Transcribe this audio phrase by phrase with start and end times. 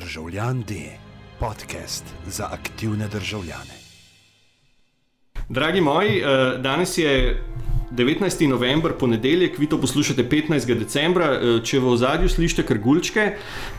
[0.00, 0.74] Državljan D,
[1.40, 3.74] podcast za aktivne državljane.
[5.48, 7.42] Dragi moji, eh, danes je
[7.90, 8.48] 19.
[8.48, 10.74] november, ponedeljek, vi to poslušate 15.
[10.74, 11.24] decembra.
[11.24, 13.36] Eh, če v ozadju slišite krgulčke,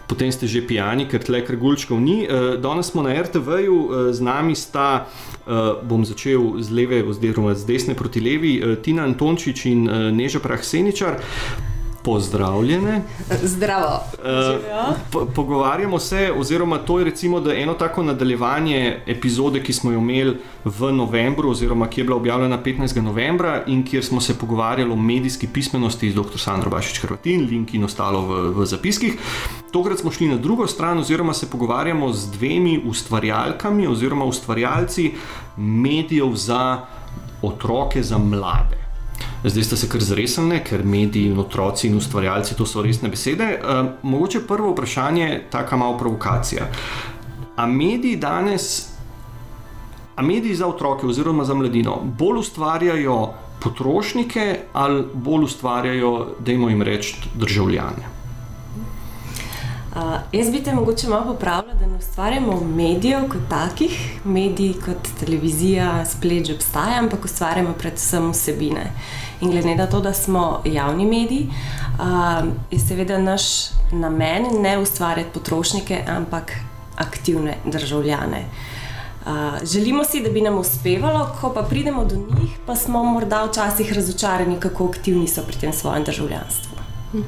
[0.07, 2.23] potem ste že pijani, ker tle krgulčkov ni.
[2.23, 5.07] Eh, danes smo na RTV-ju, z nami sta,
[5.83, 9.83] bom začel z leve, oziroma z desne proti levi, Tina Antončič in
[10.15, 11.19] Neža Prah Seničar.
[12.05, 13.01] Pozdravljene.
[13.43, 13.99] Zdravo.
[14.13, 19.99] Uh, po, pogovarjamo se, oziroma to je recimo, eno tako nadaljevanje epizode, ki smo jo
[19.99, 23.01] imeli v novembru, oziroma ki je bila objavljena 15.
[23.01, 26.37] novembra in kjer smo se pogovarjali o medijski pismenosti z dr.
[26.37, 29.17] Sandro Bašič Hrvatin, link in ostalo v, v zapiskih.
[29.71, 35.11] Tokrat smo šli na drugo stran, oziroma se pogovarjamo z dvemi ustvarjalkami, oziroma ustvarjalci
[35.57, 36.85] medijev za
[37.41, 38.84] otroke, za mlade.
[39.45, 43.59] Zdaj ste se kar zresnili, ker mediji, otroci in ustvarjalci to so resne besede.
[43.61, 46.65] Uh, mogoče prvo vprašanje, taka malo provokacija.
[47.55, 48.89] A mediji danes,
[50.15, 56.81] a mediji za otroke oziroma za mladino bolj ustvarjajo potrošnike ali bolj ustvarjajo, da jim
[56.81, 58.14] reč, državljane?
[59.95, 60.01] Uh,
[60.31, 66.05] jaz bi te mogoče malo popravila, da ne ustvarjamo medijev kot takih, mediji kot televizija,
[66.05, 68.91] splet že obstaja, ampak ustvarjamo predvsem vsebine.
[69.41, 73.41] In glede na to, da smo javni mediji, uh, je seveda naš
[73.91, 76.51] namen ne ustvarjati potrošnike, ampak
[76.97, 78.45] aktivne državljane.
[79.25, 79.31] Uh,
[79.63, 83.93] želimo si, da bi nam uspevalo, ko pa pridemo do njih, pa smo morda včasih
[83.93, 86.75] razočarani, kako aktivni so pri tem svojem državljanstvu.
[87.11, 87.21] Hm.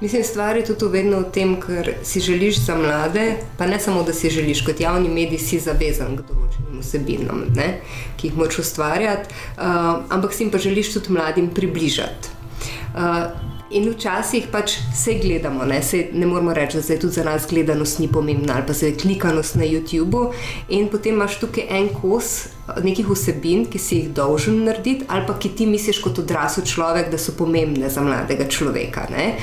[0.00, 4.02] Mislim, stvar je tudi vedno v tem, ker si želiš za mlade, pa ne samo,
[4.02, 7.68] da si želiš kot javni medij, si zavezan k določenim vsebinam, ne,
[8.20, 12.34] ki jih moč ustvarjati, uh, ampak si jim pa želiš tudi mladim približati.
[12.92, 15.80] Uh, In včasih pač vse gledamo, ne,
[16.12, 18.94] ne moramo reči, da je tudi za nas gledanost ni pomembna, ali pa se je
[18.94, 20.28] klikanost na YouTubu.
[20.68, 22.46] In potem imaš tukaj en kos
[22.82, 27.10] nekih vsebin, ki si jih dolžen narediti, ali pa ki ti misliš kot odrasel človek,
[27.12, 29.06] da so pomembne za mladega človeka.
[29.10, 29.36] Ne.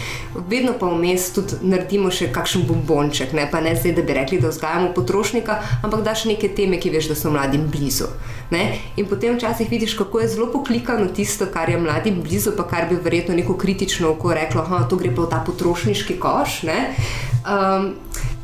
[0.50, 4.42] Vedno pa vmes tudi naredimo še kakšen bombonček, ne pa ne zdaj, da bi rekli,
[4.44, 8.12] da vzgajamo potrošnika, ampak daš neke teme, ki veš, da so mladim blizu.
[8.52, 8.66] Ne.
[9.00, 12.90] In potem včasih vidiš, kako je zelo poklikano tisto, kar je mladim blizu, pa kar
[12.92, 16.64] bi verjetno neko kritično oko reklo, da to gre pa v ta potrošniški koš.
[17.44, 17.96] Um,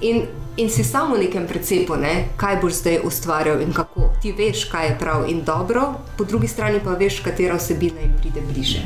[0.01, 0.23] in
[0.59, 4.08] in si samo v nekem precepu, ne, kaj boš zdaj ustvarjal in kako.
[4.21, 8.15] Ti veš, kaj je prav in dobro, po drugi strani pa veš, katera osebina jim
[8.21, 8.81] pride bliže.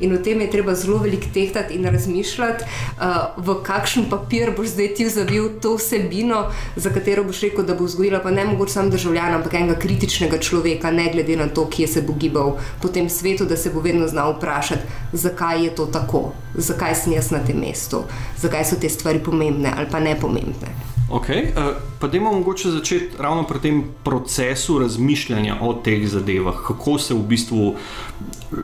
[0.00, 4.74] In o tem je treba zelo veliko tehtati in razmišljati, uh, v kakšen papir boš
[4.74, 6.46] zdaj ti zavil to vsebino,
[6.76, 10.38] za katero boš rekel, da bo vzgojila pa ne mogoče samo državljana, ampak enega kritičnega
[10.38, 13.80] človeka, ne glede na to, kje se bo gibal po tem svetu, da se bo
[13.80, 18.04] vedno znal vprašati, zakaj je to tako, zakaj sem jaz na tem mestu,
[18.36, 20.90] zakaj so te stvari pomembne ali pa ne pomembne.
[21.10, 26.08] Okay, uh, eh, pa da imamo mogoče začeti ravno pri tem procesu razmišljanja o teh
[26.08, 27.74] zadevah, kako se v bistvu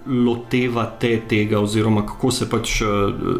[0.06, 2.88] lotevate tega, oziroma kako se pač uh,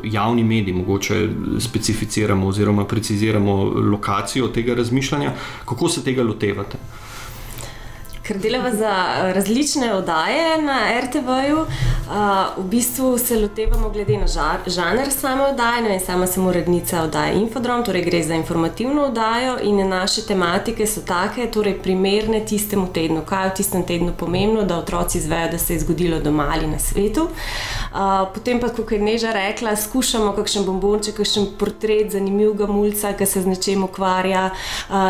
[0.05, 1.29] javni mediji mogoče
[1.61, 5.33] specificiramo oziroma preciziramo lokacijo tega razmišljanja,
[5.65, 6.79] kako se tega lotevate.
[8.27, 11.67] Ker delamo za eh, različne oddaje na RTV-ju,
[12.57, 14.27] v bistvu se lotevamo glede na
[14.67, 15.83] žanr same oddaje.
[15.83, 21.01] Ne, sama sem urednica oddaje Infodrom, torej gre za informativno oddajo in naše tematike so
[21.01, 23.23] take, torej primerne tistemu tednu.
[23.27, 26.67] Kaj je v tistem tednu pomembno, da otroci izvejo, da se je zgodilo doma ali
[26.67, 27.29] na svetu.
[28.35, 33.43] Potem pa, kot je Neža rekla, skušamo kakšen bombonček, kakšen portret zanimivega mulca, ki se
[33.43, 34.51] z nečem ukvarja.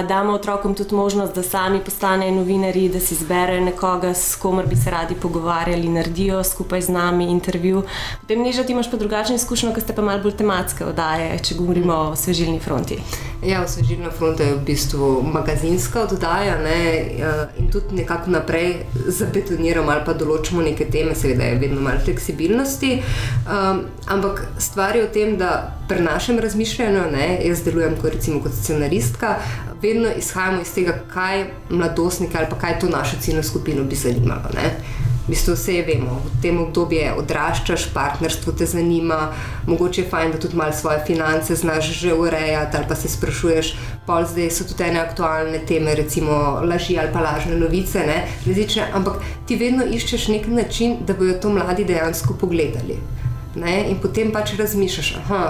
[0.09, 4.91] Damo otrokom tudi možnost, da sami postanejo novinari si izberejo nekoga, s komer bi se
[4.91, 7.83] radi pogovarjali, naredijo skupaj z nami intervju.
[8.21, 11.55] Potem nižje ti imaš pa drugačne izkušnje, ker ste pa malo bolj tematske oddaje, če
[11.55, 12.99] govorimo o svežilni fronti.
[13.45, 16.79] Ja, svežilna fronta je v bistvu magazinska oddaja ne?
[17.19, 22.01] Ja, in tudi nekako naprej zabetoniramo ali pa določimo neke teme, seveda je vedno malo
[22.05, 22.95] fleksibilnosti.
[23.45, 28.41] Um, ampak stvar je v tem, da pri našem razmišljanju, ne, jaz delujem kot, recimo,
[28.43, 29.37] kot scenaristka,
[29.83, 34.55] vedno izhajamo iz tega, kaj mladostnike ali pa kaj to našo ciljno skupino bi zanimalo.
[34.57, 34.73] Ne.
[35.27, 39.33] V bistvu vse vemo, v tem obdobju odraščaš, partnerstvo te zanima,
[39.67, 43.73] mogoče je fajn, da tudi malo svoje finance znaš že urejati, ali pa se sprašuješ,
[44.07, 48.87] pol zdaj so tudi ene aktualne teme, recimo laži ali pa lažne novice, ne, različne,
[48.95, 53.01] ampak ti vedno iščeš nek način, da bodo to mladi dejansko pogledali.
[53.57, 55.41] Ne, in potem pač razmišljaš, aha,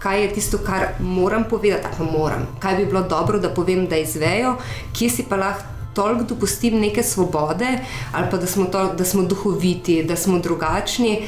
[0.00, 4.00] kaj je tisto, kar moram povedati, pa moram, kaj bi bilo dobro, da povem, da
[4.00, 4.56] izvejo,
[4.96, 7.66] kje si pa lahko toliko dopustim neke svobode,
[8.12, 11.22] ali pa da smo, tol, da smo duhoviti, da smo drugačni,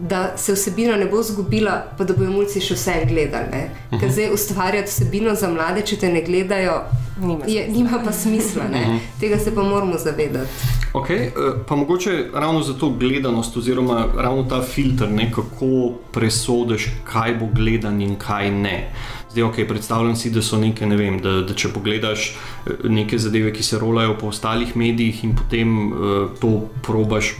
[0.00, 3.46] da se vsebina ne bo zgubila, pa da bodo mulci še vse gledali.
[3.46, 4.00] Uh -huh.
[4.00, 6.82] Ker zdaj ustvarjati vsebino za mlade, če te ne gledajo,
[7.20, 8.64] Nima je, nima pa smisla.
[8.64, 8.98] Uh -huh.
[9.20, 10.48] Tega se pa moramo zavedati.
[10.92, 11.30] Okay, eh,
[11.68, 17.46] pa mogoče ravno za to gledanost, oziroma ravno ta filter, ne, kako presodiš, kaj bo
[17.54, 18.92] gledan in kaj ne.
[19.30, 23.18] Zdaj, okay, predstavljam si, da so neke, ne vem, da, da če pogledaš eh, neke
[23.18, 27.34] zadeve, ki se rolajo po ostalih medijih, in potem uh, to probaš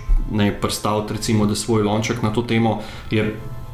[0.60, 3.24] predstaviti, recimo, da svoj lonček na to temo je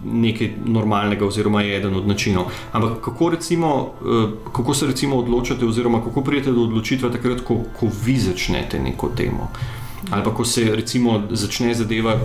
[0.04, 2.52] nekaj normalnega, oziroma je eden od načinov.
[2.72, 7.64] Ampak kako, recimo, uh, kako se recimo odločate, oziroma kako prijete do odločitve takrat, ko,
[7.80, 9.50] ko vi začnete neko temo?
[10.10, 12.18] Ali pa ko se recimo začne zadeva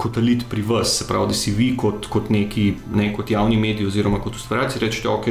[0.00, 2.66] kotaliti pri vas, se pravi, da si vi kot, kot neki
[2.96, 5.26] ne, kot javni medij oziroma kot ustvarjalci rečete, ok,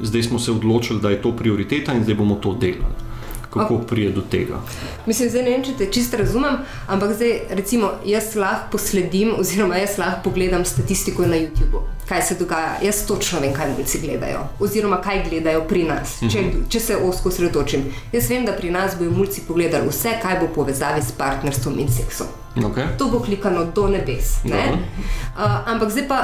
[0.00, 3.09] zdaj smo se odločili, da je to prioriteta in zdaj bomo to delali.
[3.50, 4.60] Kako pride do tega?
[5.06, 9.80] Mislim, zdaj ne vem, če te čisto razumem, ampak zdaj, recimo, jaz lahko posledim, oziroma
[9.80, 12.76] jaz lahko pogledam statistiko na YouTubu, kaj se dogaja.
[12.82, 17.32] Jaz točno vem, kaj mulci gledajo, oziroma kaj gledajo pri nas, če, če se osko
[17.34, 17.88] sredotočim.
[18.12, 21.90] Jaz vem, da pri nas bodo mulci pogledali vse, kaj bo povezavi s partnerstvom in
[21.90, 22.30] seksom.
[22.56, 22.86] Okay.
[22.98, 24.40] To bo klikano do nebes.
[24.46, 26.20] Uh, ampak zdaj pa.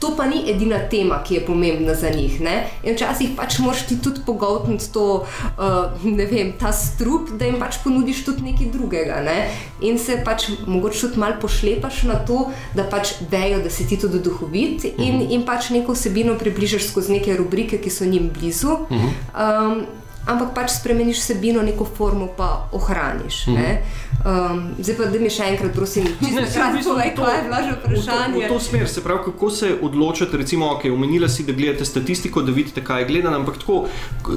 [0.00, 2.40] To pa ni edina tema, ki je pomembna za njih.
[2.40, 2.54] Ne?
[2.82, 7.58] In včasih pač moraš ti tudi pogotniti to, uh, ne vem, ta strup, da jim
[7.62, 9.22] pač ponudiš tudi nekaj drugega.
[9.24, 9.48] Ne?
[9.80, 13.98] In se pač mogoče tudi malo pošlepaš na to, da pač vejo, da si ti
[14.00, 18.84] tudi duhovit in, in pač neko vsebino približaš skozi neke rubrike, ki so njim blizu.
[18.90, 19.86] Um,
[20.26, 23.46] ampak pač spremeniš vsebino, neko formo pa ohraniš.
[23.46, 23.76] Mm -hmm.
[24.52, 27.56] um, zdaj pa, da mi še enkrat, prosim, če se lahko povej, kaj je bilo
[27.68, 28.34] že vprašanje.
[28.34, 31.52] V to, v to smer, se pravi, kako se odločate, recimo, ok, omenila si, da
[31.52, 33.86] gledate statistiko, da vidite, kaj je gledano, ampak tako,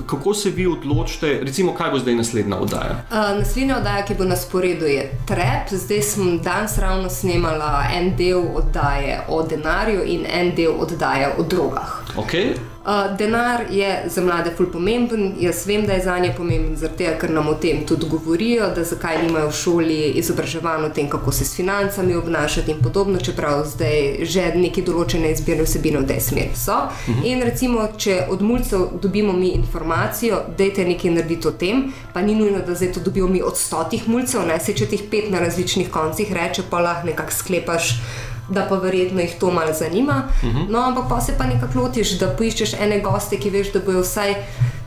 [0.06, 3.04] kako se vi odločite, recimo, kaj bo zdaj naslednja oddaja?
[3.12, 5.69] Uh, naslednja oddaja, ki bo na sporedu, je Trep.
[5.72, 11.44] Zdaj sem danes ravno snemala en del oddaje o denarju in en del oddaje o
[11.44, 12.01] drogah.
[12.18, 12.56] Okay.
[12.88, 17.04] Uh, denar je za mlade ful pomemben, jaz vem, da je za nje pomemben, zato
[17.19, 21.31] ker nam o tem tudi govorijo, da zakaj nimajo v šoli izobraževanja o tem, kako
[21.31, 26.22] se s financami obnašati in podobno, čeprav zdaj že neki določene izbirne vsebine v tej
[26.22, 26.78] smeri so.
[26.78, 27.25] Uh -huh.
[27.25, 32.22] In recimo, če od mulcev dobimo mi informacijo, da je nekaj narediti o tem, pa
[32.22, 35.30] ni nujno, da zdaj to dobijo mi od stotih mulcev, ne se če teh pet
[35.31, 38.00] na različnih koncih reče, pa lahko nekako sklepaš
[38.49, 40.23] da pa verjetno jih to malo zanima.
[40.44, 40.69] Uh -huh.
[40.69, 44.01] No, ampak pa se pa nekako lotiš, da poiščeš ene goste, ki veš, da bojo
[44.01, 44.35] vsaj.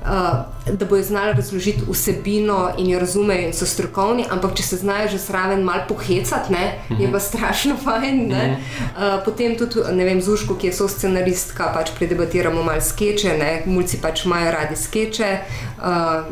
[0.00, 4.76] Uh, da bojo znali razložiti vsebino in jo razumejo, in so strokovni, ampak če se
[4.76, 7.02] znajo že zraven malo pohecati, ne, uh -huh.
[7.02, 8.32] je pa strašno fajn.
[8.32, 8.54] Uh -huh.
[8.56, 13.62] uh, potem tudi, ne vem, Zuško, ki je so scenaristka, pač predebatiramo malo skeče, ne,
[13.66, 15.38] mulci pač imajo radi skeče
[15.78, 15.84] uh,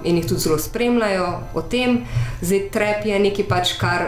[0.04, 2.06] in jih tudi zelo spremljajo o tem.
[2.40, 4.02] Zdaj, trep je nekaj, pač, kar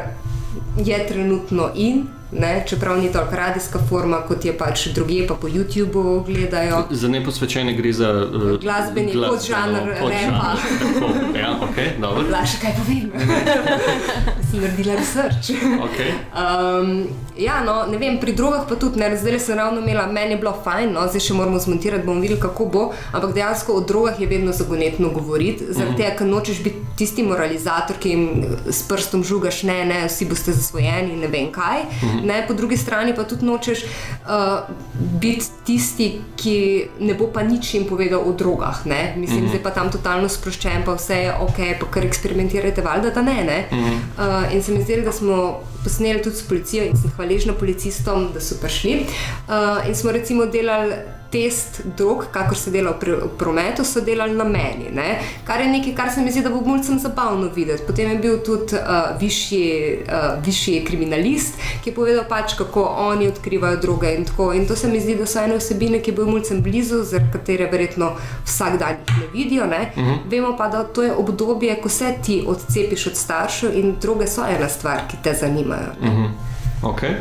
[0.85, 2.20] je trenutno in.
[2.33, 6.85] Ne, čeprav ni tako radijska forma, kot je pač druge, pa po YouTubu gledajo.
[6.91, 10.55] Za neposvečene gre za uh, glasbeni podžanr, repa.
[11.41, 12.25] Ja, ok, dobro.
[12.31, 13.11] Laš, kaj povem?
[14.51, 15.51] Sem naredila research.
[15.91, 16.15] Okay.
[16.35, 20.35] Um, ja, no, ne vem, pri drugih pa tudi ne, zdaj sem ravno imela, meni
[20.35, 23.85] je bilo fajn, no, zdaj še moramo zmontirati, bomo videli, kako bo, ampak dejansko o
[23.87, 25.97] drugih je vedno zagonetno govoriti, zaradi mm -hmm.
[25.97, 30.53] tega, ker nočeš biti tisti moralizator, ki jim s prstom žugaš, ne, ne, vsi boste
[30.53, 31.83] zasvojeni, ne vem kaj.
[31.83, 34.59] Mm -hmm ne, po drugi strani pa tudi nočeš uh,
[35.21, 36.57] biti tisti, ki
[37.01, 38.87] ne bo pa nič jim povedal o drogah.
[38.87, 39.15] Ne.
[39.17, 39.49] Mislim, mm -hmm.
[39.49, 43.45] zdaj pa tam totalno sproščen, pa vse je ok, pa kar eksperimentirate, valjda da ne.
[43.45, 43.67] ne.
[43.73, 43.99] Mm -hmm.
[44.19, 48.29] uh, in se mi zdi, da smo posneli tudi s policijo in sem hvaležna policistom,
[48.35, 49.07] da so prišli.
[49.49, 50.95] Uh, in smo recimo delali
[51.31, 54.91] test drog, kakor se dela v prometu, so delali na meni.
[54.93, 55.19] Ne?
[55.47, 57.83] Kar je nekaj, kar se mi zdi, da bo mulcem zabavno videti.
[57.87, 63.29] Potem je bil tudi uh, višji, uh, višji kriminalist, ki je povedal, pač, kako oni
[63.29, 64.53] odkrivajo droge in tako.
[64.53, 67.71] In to se mi zdi, da so ene vsebine, ki bojo mulcem blizu, zaradi katere
[67.71, 68.13] verjetno
[68.45, 69.67] vsak dan ne vidijo.
[69.67, 69.93] Ne?
[69.97, 70.11] Uh mhm.
[70.11, 70.31] -huh.
[70.31, 74.45] Vemo pa, da to je obdobje, ko se ti odcepiš od staršev in droge so
[74.47, 75.93] ena stvar, ki te zanimajo.
[76.01, 76.23] Uh mhm.
[76.23, 76.51] -huh.
[76.83, 77.15] Okay.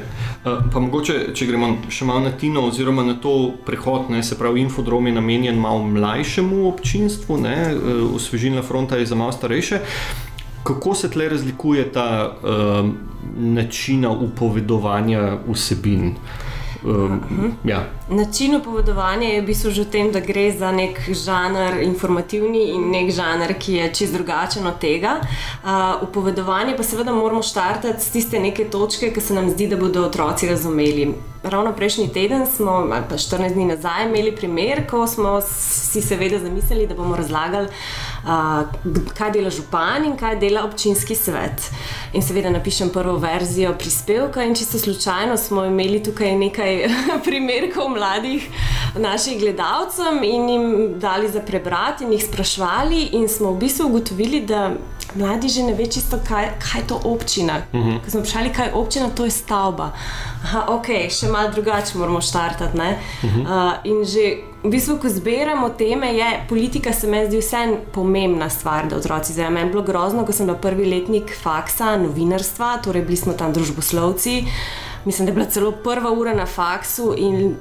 [0.50, 4.38] Uh, pa mogoče, če gremo še malo na Tino, oziroma na to prehod, ne, se
[4.40, 9.82] pravi, infodrom je namenjen malo mlajšemu občinstvu, ne, uh, osvežilna fronta je za malo starejše.
[10.64, 12.90] Kako se tle razlikuje ta uh,
[13.38, 16.16] način upovedovanja vsebin?
[16.84, 17.22] Um,
[17.64, 17.84] ja.
[18.10, 22.90] Način upovedovanja je v bistvu že v tem, da gre za nek žanr informativni in
[22.92, 25.20] nek žanr, ki je čist drugačen od tega.
[25.64, 29.78] Uh, upovedovanje pa seveda moramo štartati z tiste neke točke, ki se nam zdi, da
[29.78, 31.14] bodo otroci razumeli.
[31.44, 36.40] ravno prejšnji teden smo, ali pa 14 dni nazaj, imeli primer, ko smo si seveda
[36.40, 37.74] zamislili, da bomo razlagali, uh,
[39.18, 41.70] kaj dela župan in kaj dela občinski svet.
[42.14, 46.88] In seveda napišem prvo verzijo prispevka, in čisto slučajno smo imeli tukaj nekaj
[47.26, 48.48] primerkov mladih
[48.98, 54.42] naših gledalcev in jim dali za prebrati in jih sprašvali, in smo v bistvu ugotovili,
[54.42, 54.72] da
[55.16, 57.62] mladi že ne ve čisto, kaj, kaj je to občina.
[57.74, 58.04] Uh -huh.
[58.04, 59.92] Ko smo vprašali, kaj je občina, to je stavba.
[60.44, 62.78] Aha, ok, še malo drugače moramo štartati.
[62.78, 62.84] Uh
[63.24, 63.42] -huh.
[63.42, 68.50] uh, in že v bistvu, ko zbiramo teme, je politika, se mi zdi, vse pomembna
[68.50, 69.50] stvar, da otroci zdaj.
[69.50, 73.54] Meni je bilo grozno, ko sem bil prvi letnik faksa, novinarstva, torej bili smo tam
[73.54, 74.46] družboslovci.
[75.06, 77.56] Mislim, da je bila celo prva ura na faksu in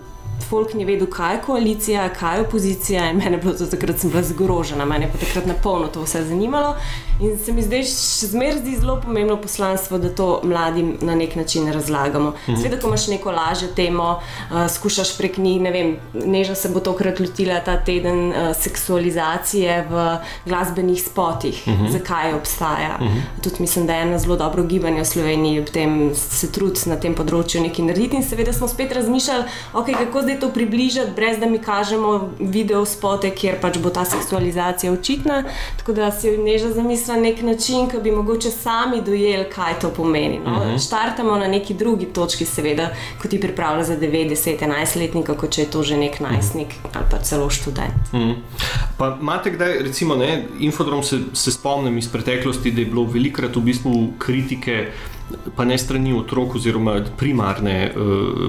[0.49, 3.11] folk ni vedel, kaj je koalicija, kaj je opozicija.
[3.11, 5.89] In mene je bilo to takrat, sem bila zgrožena, mene je pa takrat na polno
[5.89, 6.75] to vse zanimalo.
[7.21, 11.35] In se mi zdaj še zmeraj zdi zelo pomembno poslanstvo, da to mladim na nek
[11.37, 12.35] način razlagamo.
[12.47, 12.61] Mhm.
[12.61, 16.81] Sveda, ko imaš neko lažjo temo, uh, skušaš prek njih, ne vem, neža se bo
[16.81, 20.07] tokrat lotila ta teden uh, seksualizacije v
[20.47, 21.91] glasbenih spotih, mhm.
[21.93, 22.99] zakaj obstaja.
[23.01, 23.19] Mhm.
[23.43, 27.15] Tudi mislim, da je eno zelo dobro gibanje v Sloveniji, da se trudi na tem
[27.15, 28.17] področju nekaj narediti.
[28.17, 32.85] In seveda smo spet razmišljali, okay, kako zdaj to približati, brez da mi kažemo video
[32.85, 35.45] spote, kjer pač bo ta seksualizacija očitna.
[35.77, 39.91] Tako da si neža zamisli na nek način, ki bi mogoče sami dojeli, kaj to
[39.91, 40.39] pomeni.
[40.39, 40.51] No?
[40.51, 40.75] Uh mhm.
[40.75, 40.87] -huh.
[40.87, 42.91] Štartamo na neki drugi točki, seveda,
[43.23, 46.91] ko ti pripravlja za 90, 11 letnika, kot če je to že nek najstnik uh
[46.91, 46.97] -huh.
[46.97, 48.13] ali pa celo študent.
[48.13, 48.31] Uh mhm.
[48.31, 48.35] -huh.
[48.99, 53.57] Pa imate kdaj, recimo, ne, infodrom se, se spomnim iz preteklosti, da je bilo velikrat
[53.57, 54.87] v bistvu kritike
[55.57, 57.93] pa ne strani otrok oziroma primarne, eh,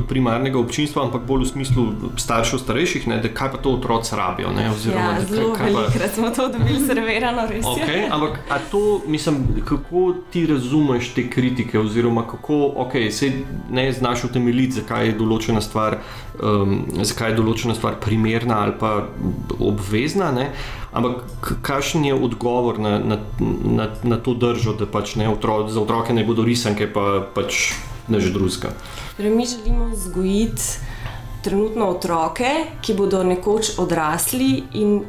[0.07, 1.85] primarnega občinstva, ampak bolj v smislu
[2.17, 4.51] staršev, starejših, ne, da kaj pa to otroci rabijo.
[4.55, 7.65] Ne, oziroma, ja, zelo velikokrat smo to dobili servirano, res.
[7.65, 8.39] Okay, ampak
[8.71, 12.53] to, mislim, kako ti razumeš te kritike, oziroma kako
[12.85, 13.31] okay, se
[13.71, 15.99] ne znaš utemeljiti, zakaj je določena stvar.
[16.39, 18.93] Um, zakaj je določena stvar primerna ali pa
[19.59, 20.51] obvezna, ne?
[20.91, 21.23] Ampak
[21.61, 23.17] kakšen je odgovor na, na,
[23.63, 27.73] na, na to držo, da pač ne, otro, za otroke ne bodo risanke, pa pač
[28.09, 28.73] než drugega.
[29.17, 30.63] Torej, mi želimo vzgojiti
[31.43, 32.49] trenutno otroke,
[32.81, 34.99] ki bodo nekoč odrasli in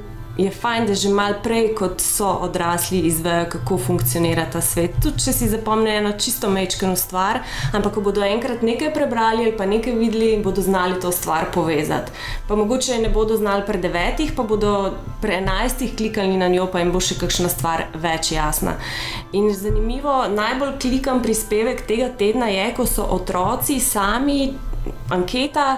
[0.44, 4.96] je fajn, da že malo prej, kot so odrasli, izvejo, kako funkcionira ta svet.
[5.02, 7.42] Tudi če si zapomnijo eno čisto mečkano stvar,
[7.76, 12.12] ampak ko bodo enkrat nekaj prebrali ali pa nekaj videli, bodo znali to stvar povezati.
[12.48, 16.80] Pa mogoče ne bodo znali pri devetih, pa bodo pri enajstih klikali na njo, pa
[16.80, 18.78] jim bo še kakšna stvar več jasna.
[19.32, 24.40] In zanimivo, najbolj klikam prispevek tega tedna je, ko so otroci sami
[25.10, 25.76] anketa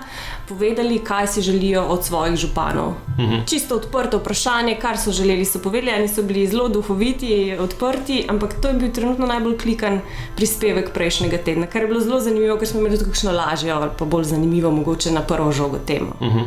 [0.49, 2.95] povedali, kaj si želijo od svojih županov.
[3.19, 3.45] Mhm.
[3.47, 5.95] Čisto odprto vprašanje, kar so želeli, so povedali.
[5.99, 10.01] Oni so bili zelo duhoviti, odprti, ampak to je bil trenutno najbolj klikan
[10.37, 13.91] prispevek prejšnjega tedna, kar je bilo zelo zanimivo, ker smo imeli tudi kakšno lažjo ali
[13.99, 16.17] pa bolj zanimivo, mogoče na prvo žogo temo.
[16.21, 16.41] Mhm.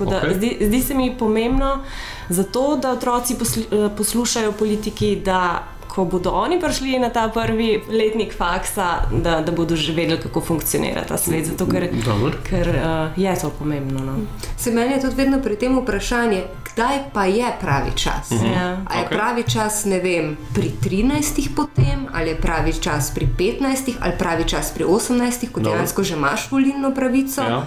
[0.00, 0.34] Da, okay.
[0.34, 1.78] zdi, zdi se mi pomembno,
[2.28, 3.36] zato, da otroci
[3.96, 5.62] poslušajo politiki, da
[5.94, 10.40] ko bodo oni prišli na ta prvi letnik faksa, da, da bodo že vedeli, kako
[10.40, 11.46] funkcionira ta svet.
[11.50, 11.88] Zato, ker,
[12.50, 14.04] ker uh, je to pomembno.
[14.04, 14.14] No.
[14.56, 16.44] Se meni je tudi vedno pri tem vprašanje,
[16.80, 18.30] kdaj pa je pravi čas.
[18.30, 18.52] -huh.
[18.52, 18.78] ja.
[18.88, 19.08] Ali je okay.
[19.08, 24.48] pravi čas, ne vem, pri 13, potem, ali je pravi čas pri 15, ali pravi
[24.48, 27.40] čas pri 18, ko dejansko že imaš volilno pravico.
[27.40, 27.66] Ja.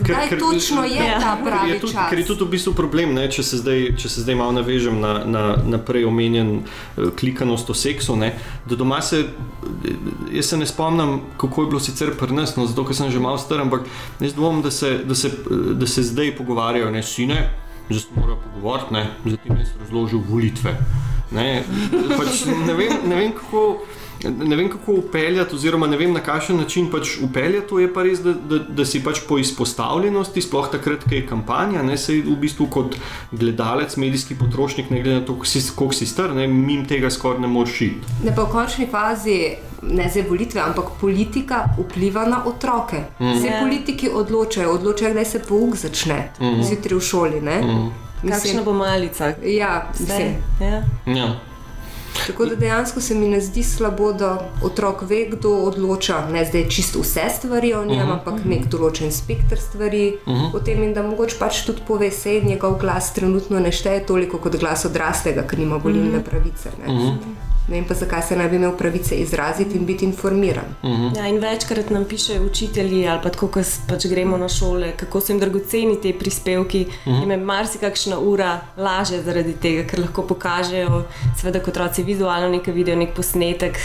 [0.00, 1.20] Kdaj ker, točno je ja.
[1.20, 2.10] ta pravi ker je tudi, čas?
[2.10, 5.00] Ker je tudi v bistvu problem, ne, če, se zdaj, če se zdaj malo navežem
[5.00, 8.16] na, na, na prej omenjen uh, klikanost o seksu.
[8.16, 8.34] Ne,
[8.68, 9.24] da doma se,
[10.32, 13.18] jaz se ne spomnim, kako je bilo sicer pri nas, no, zato ker sem že
[13.18, 13.82] malo star, ampak
[14.20, 14.70] jaz dvomim, da,
[15.04, 15.14] da,
[15.74, 17.61] da se zdaj pogovarjajo, ne sine,
[17.92, 20.76] zdaj se morajo pogovarjati, ne, zdaj ti jaz razložil volitve.
[21.32, 21.62] Ne,
[22.18, 23.84] pač ne, vem, ne vem, kako
[24.30, 27.68] ne vem, kako upeljati, oziroma ne vem, na kakšen način pač upeljati.
[27.68, 31.26] To je pa res, da, da, da si pač po izpostavljenosti, sploh takrat, ko je
[31.26, 32.96] kampanja, ne se v bistvu kot
[33.32, 35.38] gledalec, medijski potrošnik, ne glede na to,
[35.76, 38.16] koliko si star, ne mim tega skoraj ne moreš šiti.
[38.24, 39.42] Ne pa v končni fazi.
[39.82, 43.00] Ne za volitve, ampak politika vpliva na otroke.
[43.18, 43.32] Mm.
[43.34, 46.62] Vse politiki odločajo, odločajo, kdaj se pouk začne, mm.
[46.62, 47.40] zjutraj v šoli.
[47.42, 47.88] Mm.
[48.22, 49.32] Kakšna bo malica?
[49.42, 50.36] Ja, zdaj.
[50.60, 50.84] Ja.
[51.06, 51.32] Ja.
[52.26, 56.68] Tako da dejansko se mi ne zdi slabo, da otrok ve, kdo odloča, ne zdaj
[56.68, 58.10] čisto vse stvari o njem, uh mhm.
[58.10, 58.18] -huh.
[58.18, 60.44] ampak nek določen spektr stvari uh mhm.
[60.44, 60.56] -huh.
[60.56, 64.38] o tem in da mogoče pač tudi pove, da njegov glas trenutno ne šteje toliko
[64.38, 66.24] kot glas odraslega, ker nima volilne mhm.
[66.24, 66.68] pravice.
[66.86, 67.51] Uh -huh.
[67.68, 70.74] Ne vem pa, zakaj se ne bi imel pravice izraziti in biti informiran.
[71.16, 75.20] Ja, in večkrat nam pišejo učitelji ali pa tako, ko pač gremo na šole, kako
[75.20, 76.86] so jim dragoceni ti prispevki.
[76.88, 77.32] Uh -huh.
[77.32, 81.04] In marsikakšna ura laže zaradi tega, ker lahko pokažejo,
[81.40, 83.78] seveda, kot otroci vizualno nekaj vidijo, nek posnetek,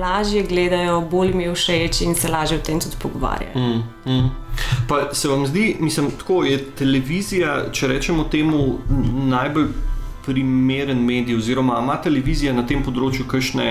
[0.00, 3.58] lažje gledajo, bolj jim je všeč in se lažje o tem tudi pogovarjajo.
[3.58, 3.82] Mm,
[4.12, 4.30] mm.
[4.88, 8.78] Pa se vam zdi, mislim, tako je televizija, če rečemo temu,
[9.14, 9.66] najbolj
[10.26, 13.66] primeren medij, oziroma ima televizija na tem področju kakšne,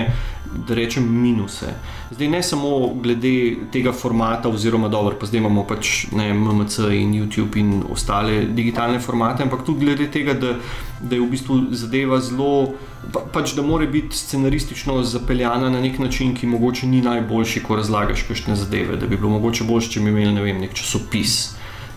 [0.68, 1.72] da rečem, minuse.
[2.14, 2.70] Zdaj ne samo
[3.02, 8.44] glede tega formata, oziroma dobro, pa zdaj imamo pač ne, MMC in YouTube in ostale
[8.54, 10.54] digitalne formate, ampak tudi glede tega, da,
[11.00, 12.74] da je v bistvu zadeva zelo.
[13.12, 17.76] Pa, pač da mora biti scenaristično zapeljana na nek način, ki mogoče ni najboljši, ko
[17.76, 18.96] razlagaš kakšne zadeve.
[18.96, 21.34] Da bi bilo mogoče bolje, če bi imeli ne vem, nek časopis,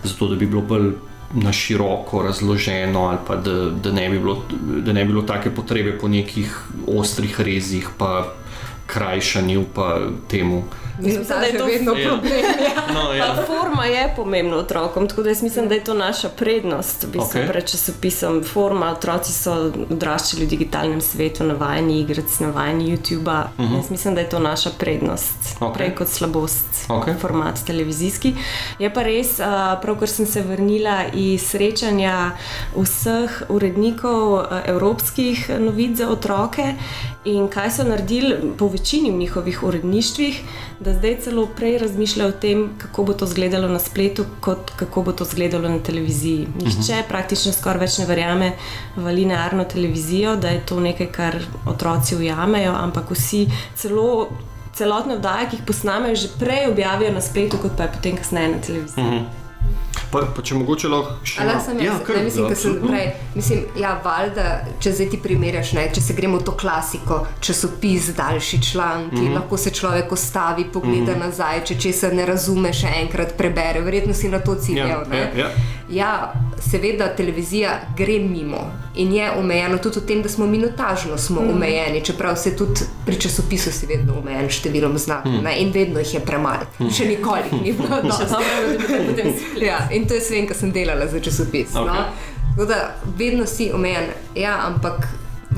[0.02, 0.92] zato da bi bilo bolj
[1.34, 4.42] na široko razloženo, ali pa da, da, ne bi bilo,
[4.84, 8.32] da ne bi bilo take potrebe po nekih ostrih rezih, pa
[8.86, 10.64] krajšanju, pa temu.
[10.64, 12.08] Mislim, Mislim, da je je to- vedno Ja.
[12.08, 12.32] problem.
[12.94, 13.26] No, ja.
[13.26, 17.04] Ta forma je pomembna otrokom, tako da jaz mislim, da je to naša prednost.
[17.04, 17.48] V bistvu, okay.
[17.48, 19.52] Pred časopisom forma, otroci so
[19.86, 23.48] odraščali v digitalnem svetu, navajeni igrati, navajeni YouTube-a.
[23.58, 23.76] Uh -huh.
[23.76, 25.64] Jaz mislim, da je to naša prednost, Mhm.
[25.64, 25.74] Okay.
[25.74, 27.14] prej kot slabost, Okej.
[27.14, 28.34] format televizijski.
[28.78, 29.46] Je pa res, uh,
[29.82, 32.30] pravkar sem se vrnila iz srečanja
[32.76, 35.18] vseh urednikov uh, evropskih
[35.58, 36.74] novic za otroke
[37.24, 38.28] in kaj so naredili
[38.58, 40.42] po večini njihovih uredništvih,
[40.88, 45.02] da zdaj celo prej razmišljajo o tem, kako bo to izgledalo na spletu, kot kako
[45.02, 46.46] bo to izgledalo na televiziji.
[46.56, 47.08] Nihče uh -huh.
[47.08, 48.52] praktično skoraj več ne verjame
[48.96, 54.28] v linearno televizijo, da je to nekaj, kar otroci ujamejo, ampak vsi celo.
[54.74, 58.48] Celotne vdaje, ki jih posnamejo, že prej objavijo na spletu, kot pa je potem kasneje
[58.48, 59.04] na televiziji.
[59.04, 59.47] Mhm.
[60.12, 62.56] Pa, pa če mogoče lahko še Ali malo- sem Ja, kar, ne, mislim, ja, da
[62.56, 63.08] sem prej.
[63.34, 64.44] Mislim, ja, valjda,
[64.80, 69.26] če zdaj ti primerjaš, ne, če se gremo to klasiko, časopis, daljši članki, mm.
[69.26, 69.34] -hmm.
[69.34, 71.26] lahko se človek ustavi, pogleda mm -hmm.
[71.26, 75.04] nazaj, če česa ne razume, še enkrat prebere, verjetno si na to ciljal.
[75.12, 75.50] Ja, ja, ja.
[75.90, 76.32] Ja,
[76.70, 78.58] seveda televizija gre mimo
[78.94, 81.50] in je omejena tudi v tem, da smo minutažno smo mm.
[81.50, 85.52] omejeni, čeprav se tudi pri časopisu si vedno omejen številom znakov mm.
[85.58, 86.66] in vedno jih je premalo.
[86.78, 86.90] Mm.
[86.92, 89.62] Še nikoli ni bilo dobro, da bi potem splet.
[89.64, 91.72] Ja, in to je vem, ker sem delala za časopis.
[91.72, 91.86] Okay.
[91.86, 92.36] No?
[92.50, 92.82] Tako da
[93.16, 94.10] vedno si omejen.
[94.34, 95.06] Ja, ampak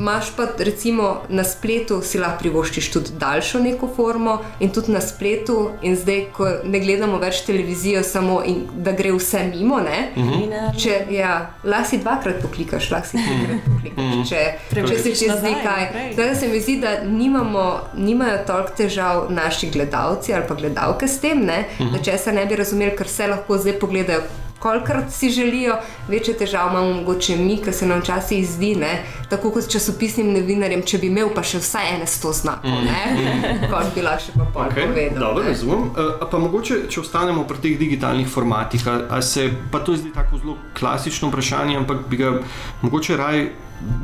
[0.01, 5.01] imaš pa recimo na spletu si lahko privoščiš tudi daljšo neko formo in tudi na
[5.05, 5.59] spletu.
[5.83, 10.01] In zdaj, ko ne gledamo več televizijo, samo in da gre vse mimo, ne.
[10.17, 10.73] Linearno.
[10.81, 14.29] Če ja, lahko si dvakrat poklikaš, lahko si trikrat poklikaš.
[14.31, 15.91] Če, če se ti zdi kaj.
[15.91, 16.13] naprej.
[16.13, 21.21] Zdaj se mi zdi, da nimamo, nimajo toliko težav naši gledalci ali pa gledalke s
[21.21, 24.23] tem, ne, da če se ne bi razumeli, ker vse lahko zdaj pogledajo.
[24.61, 28.91] Kolikrat si želijo, večje težave imamo mogoče mi, ker se nam včasih zdi, ne,
[29.29, 33.31] tako kot časopisnim novinarjem, če bi imel pa še vsaj ene sto znakov, ne,
[33.73, 35.19] kot bi lahko še pa pol Okay, povedal.
[35.23, 35.89] dobro, razumem.
[35.97, 40.13] Uh, pa mogoče, če ostanemo pri teh digitalnih formatih, a, a se, pa to zdaj
[40.21, 42.37] tako zelo klasično vprašanje, ampak bi ga
[42.85, 43.49] mogoče raj.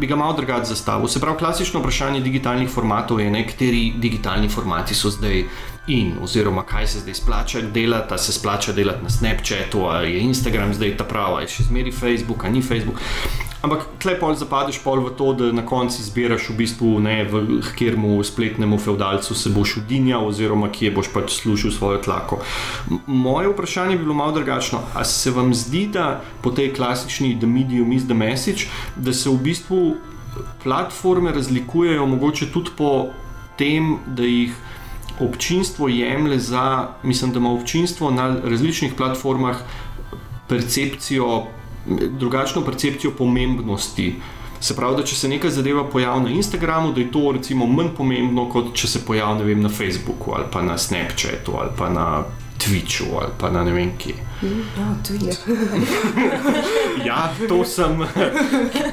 [0.01, 1.05] Bi ga malo drugače zastavil.
[1.13, 5.43] Se pravi, klasično vprašanje digitalnih formatov je, ne, kateri digitalni formati so zdaj
[5.87, 10.21] in, oziroma kaj se zdaj splača delati, ali se splača delati na Snapchatu, ali je
[10.21, 13.01] Instagram zdaj ta prava, je še zmeri Facebook, ali ni Facebook.
[13.63, 17.61] Ampak tle pol zapadeš pol v to, da na koncu izbiraš v bistvu ne v
[17.65, 22.39] kateremu spletnemu feudalcu se boš udinjal, oziroma kje boš pač služil svojo tlako.
[23.07, 24.85] Moje vprašanje bi bilo malo drugačno.
[24.95, 29.31] A se vam zdi, da po tej klasični The Medium is the Message, da se
[29.31, 29.97] v bistvu
[30.63, 33.09] platforme razlikujejo mogoče tudi po
[33.59, 34.55] tem, da jih
[35.21, 39.57] občinstvo jemlje za, mislim, da ima občinstvo na različnih platformah
[40.49, 41.43] percepcijo,
[42.11, 44.15] drugačno percepcijo pomembnosti.
[44.61, 47.93] Se pravi, da če se neka zadeva pojavi na Instagramu, da je to recimo manj
[47.97, 52.25] pomembno, kot če se pojavi vem, na Facebooku ali pa na Snapchatu ali pa na
[52.59, 54.15] Twitchu ali pa na ne vem kje.
[54.43, 55.39] Ja, Twitch.
[57.07, 58.05] Ja, to sem,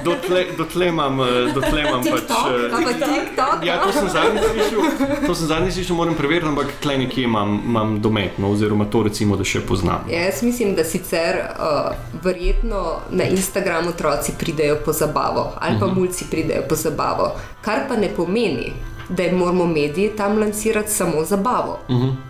[0.03, 2.29] dotle, dotle imam, eh, dotle imam pač.
[2.29, 3.65] eh, TikTok?
[3.65, 4.81] Ja, to sem zadnjič slišal,
[5.27, 9.35] to sem zadnjič slišal, moram preveriti, ampak tle nekje imam, imam dometno, oziroma to recimo,
[9.35, 10.05] da še poznam.
[10.11, 11.91] Ja, jaz mislim, da sicer uh,
[12.23, 17.95] verjetno na Instagramu otroci pridejo po zabavo ali pa mulci pridejo po zabavo, kar pa
[17.95, 18.73] ne pomeni,
[19.09, 21.79] da moramo mediji tam lansirati samo zabavo.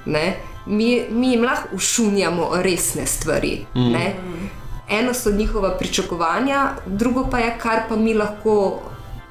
[0.05, 0.52] Ne?
[0.65, 3.65] Mi, mi jim lahko ušunjamo resne stvari.
[3.75, 4.15] ne.
[4.89, 8.81] Eno so njihova pričakovanja, drugo pa je, kar pa mi lahko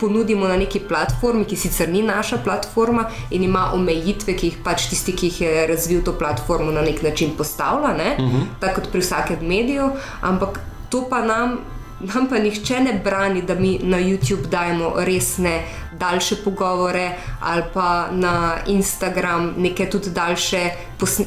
[0.01, 4.89] ponudimo na neki platformi, ki sicer ni naša platforma in ima omejitve, ki jih pač
[4.91, 8.17] tisti, ki jih je razvil to platformo, na nek način postavlja, ne?
[8.19, 8.43] uh -huh.
[8.61, 9.91] tako kot pri vsakem mediju,
[10.21, 11.59] ampak to pa nam
[12.03, 15.63] nam pa nihče ne brani, da mi na YouTube dajemo resne,
[15.99, 17.11] daljše pogovore
[17.41, 20.71] ali pa na Instagram neke tudi daljše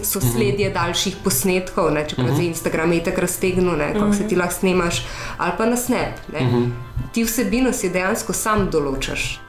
[0.03, 5.05] sosledje daljših posnetkov, ne, čeprav za Instagram je tako raztegnjeno, kako se ti lahko snemaš,
[5.37, 6.19] ali pa na Snap.
[6.33, 6.69] Ne.
[7.13, 9.39] Ti vsebino si dejansko sam določaš.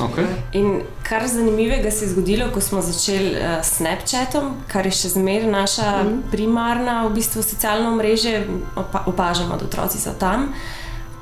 [0.00, 0.26] Okay.
[0.52, 5.12] In kar zanimivega se je zgodilo, ko smo začeli uh, s Snapchatom, kar je še
[5.14, 6.16] zmeraj naša mm.
[6.32, 8.40] primarna v bistvu socialna mreža,
[8.74, 10.50] opa opažamo, da otroci so tam.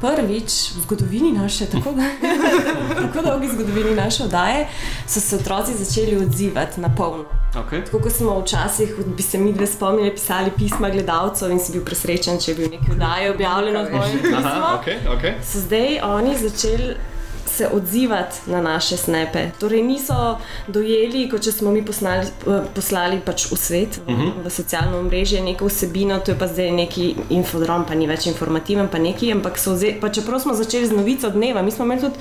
[0.02, 1.92] Prvič v zgodovini naše, tako,
[3.04, 4.64] tako dolgi zgodovini naše oddaje,
[5.06, 7.28] so se otroci začeli odzivati na polno.
[7.54, 7.84] Okay.
[7.84, 11.84] Tako kot smo včasih, bi se mi dve spomnili, pisali pisma gledalcev in si bil
[11.84, 14.58] presrečen, če je bil neki oddaji objavljeno v mojem pismu.
[14.80, 15.38] Okay, okay.
[15.44, 16.94] So zdaj oni začeli
[17.52, 19.50] se odzivati na naše snepe.
[19.60, 20.38] Torej niso
[20.68, 22.26] dojeli, kot če smo mi poslali,
[22.74, 24.32] poslali pač v svet, v, uh -huh.
[24.44, 28.88] v socialno mrežje, neko vsebino, to je pa zdaj neki infodrom, pa ni več informativen,
[28.88, 32.00] pa neki, ampak so zdaj, pa čeprav smo začeli z novico dneva, mi smo imeli
[32.00, 32.16] tudi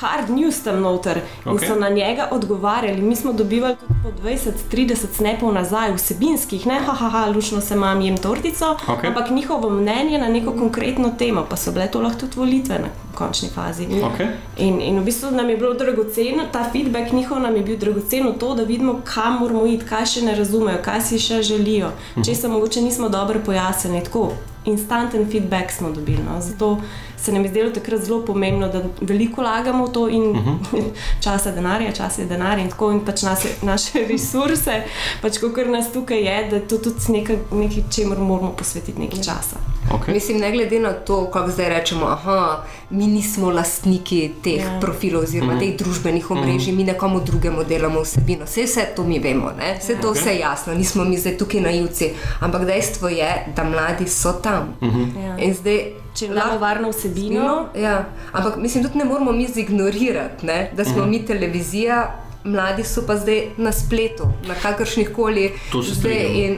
[0.00, 1.68] hard news tam noter in Okay.
[1.68, 3.02] so na njega odgovarjali.
[3.02, 8.00] Mi smo dobivali tudi po 20-30 snepov nazaj, vsebinskih, ne, haha, ha, lušno se mam,
[8.00, 9.08] jem tortico, Okej.
[9.08, 12.88] ampak njihovo mnenje na neko konkretno temo, pa so bile to lahko tudi volitve na
[13.14, 13.86] končni fazi.
[13.86, 14.28] Okay.
[14.56, 18.28] In, in v bistvu nam je bilo dragoceno, ta feedback njihov nam je bil dragocen
[18.28, 21.92] v to, da vidimo, kam moramo iti, kaj še ne razumejo, kaj si še želijo,
[22.24, 24.04] če se mogoče nismo dobro pojasnili.
[24.04, 24.32] Tako,
[24.64, 26.18] instanten feedback smo dobili.
[26.22, 26.40] No.
[26.40, 26.80] Zato
[27.24, 30.36] se nam je zdelo takrat zelo pomembno, da veliko vlagamo v to in uh
[30.72, 30.82] -huh.
[31.20, 34.82] časa denarja, čas je denar in tako in pač naše, naše resurse,
[35.22, 39.56] pač kot nas tukaj je, da to tudi nekaj, nekaj čemu moramo posvetiti nekaj časa.
[39.90, 40.14] Okay.
[40.14, 44.80] Mislim, ne glede na to, kako zdaj rečemo, da mi nismo lastniki teh Ja.
[44.80, 45.58] profilov oziroma mm.
[45.58, 46.76] teh družbenih omrežij, mm.
[46.76, 48.44] mi nekomu drugemu delamo vsebino.
[48.44, 49.78] Vse, vse to mi vemo, ne?
[49.78, 50.16] vse to Ok.
[50.16, 50.20] okay.
[50.20, 52.10] vse jasno, nismo mi zdaj tukaj naivci.
[52.40, 54.53] Ampak dejstvo je, da mladi so tam.
[54.80, 55.24] Mm -hmm.
[55.26, 55.38] Ja.
[55.38, 55.92] In zdaj.
[56.14, 58.04] Če imamo varno vsebino, Ja.
[58.32, 60.70] Ampak mislim, tudi ne moramo mi zignorirati, ne?
[60.76, 61.10] da smo mm.
[61.10, 62.14] mi televizija,
[62.44, 65.52] mladi so pa zdaj na spletu, na kakršnih koli.
[65.72, 66.56] To se zdaj eh,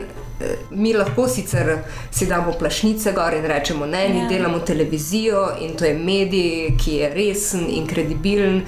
[0.71, 1.79] Mi lahko sicer
[2.11, 4.29] si damo plašnice gor in rečemo, da mi Ja.
[4.29, 8.63] delamo televizijo in to je medij, ki je resen in kredibilen.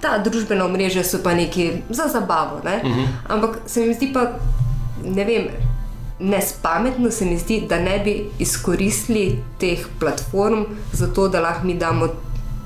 [0.00, 2.60] Ta družbena omrežja so pa neki za zabavo.
[2.64, 2.80] Ne?
[2.84, 3.06] Uh -huh.
[3.28, 4.32] Ampak se mi zdi pa,
[5.04, 5.48] ne vem,
[6.20, 11.74] nespametno se mi zdi, da ne bi izkoristili teh platform za to, da lahko mi
[11.74, 12.08] damo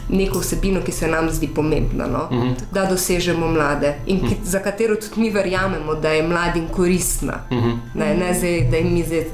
[0.09, 2.29] neko vsebino, ki se nam zdi pomembna, no?
[2.31, 2.55] uh -huh.
[2.73, 7.41] da dosežemo mlade in ki, za katero tudi mi verjamemo, da je mladim koristna.
[7.51, 7.79] Uh -huh.
[7.95, 9.25] Ne, ne zdaj, da jim mi zdaj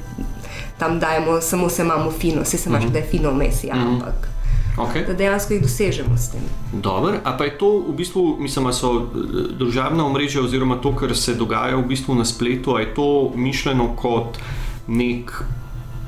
[0.78, 2.92] tam dajemo, samo se imamo fino, vse se imaš, uh -huh.
[2.92, 3.92] da je fino vmes, ja, uh -huh.
[3.92, 4.33] ampak
[4.76, 5.06] Okay.
[5.06, 6.42] da dejansko jih dosežemo s tem.
[6.72, 10.94] Dobro, a pa je to v bistvu, mislim, a so eh, družabna omrežja oziroma to,
[10.96, 14.38] kar se dogaja v bistvu na spletu, a je to mišljeno kot
[14.86, 15.30] nek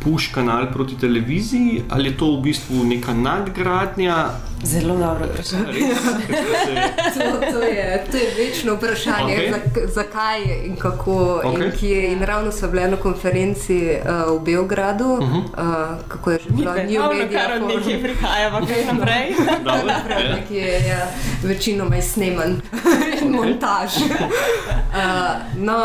[0.02, 4.16] push kanal proti televiziji ali je to v bistvu neka nadgradnja?
[4.64, 5.80] Zelo dobro vprašanje.
[7.14, 9.86] To, to, je, to je večno vprašanje, okay.
[9.86, 11.40] zakaj in kako.
[11.44, 11.66] Okej.
[11.66, 15.38] In, kje, in ravno smo bili na konferenci uh, v Beogradu, uh -huh.
[15.38, 18.02] uh, kako je že bilo, New Media Forum.
[18.02, 19.34] prihajamo, kaj naprej.
[19.64, 20.36] Dobro, Prav, ja.
[20.50, 21.06] je ja,
[21.42, 22.60] večinoma sneman
[23.22, 23.96] in montaž.
[23.96, 24.12] Uh,
[25.56, 25.76] no,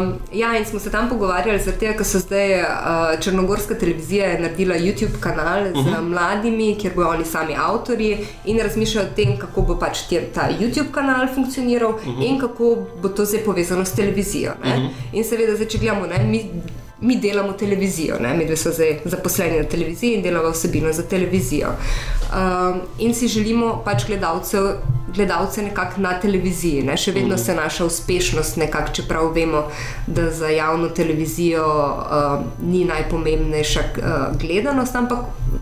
[0.00, 2.66] um, ja, in smo se tam pogovarjali, zato ker so zdaj uh,
[3.20, 6.02] Črnogorska televizija je naredila YouTube kanal z uh -huh.
[6.02, 8.09] mladimi, kjer bodo oni sami avtori
[8.44, 12.26] in razmišljajo o tem, kako bo pač te, ta YouTube kanal funkcioniral uh -huh.
[12.26, 14.52] in kako bo to zdaj povezano s televizijo.
[14.58, 14.88] Uh -huh.
[15.12, 16.44] In seveda, zdaj, če gledamo, ne, mi
[17.00, 18.34] mi delamo televizijo, ne?
[18.34, 21.68] mi dve smo zdaj zaposleni na televiziji in delamo vsebino za televizijo.
[21.68, 24.62] Um, in si želimo pač gledalcev,
[25.14, 26.82] gledalce nekako na televiziji.
[26.82, 26.96] Ne?
[26.96, 29.66] Še vedno se naša uspešnost, nekako, čeprav vemo,
[30.06, 35.18] da za javno televizijo um, ni najpomembnejša uh, gledanost, ampak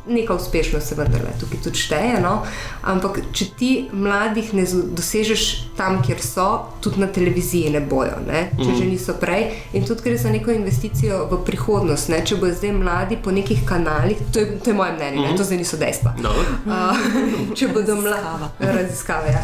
[0.09, 2.21] neka uspešnost se vendarle tukaj tudi šteje.
[2.23, 2.43] No?
[2.83, 4.65] Ampak če ti mladih ne
[4.97, 6.49] dosežeš tam, kjer so,
[6.85, 8.49] tudi na televiziji ne bojo, ne?
[8.59, 9.49] če že niso prej.
[9.77, 12.11] In tudi gre za neko investicijo v prihodnost.
[12.13, 12.23] Ne?
[12.27, 15.37] Če bodo zdaj mladi po nekih kanalih, to je, to je moje mnenje, ne?
[15.37, 16.15] to zdaj niso dejstva.
[16.23, 16.47] Dobro.
[16.67, 17.05] Uh,
[17.59, 19.33] če bodo mladi, raziskave.
[19.33, 19.38] Ja.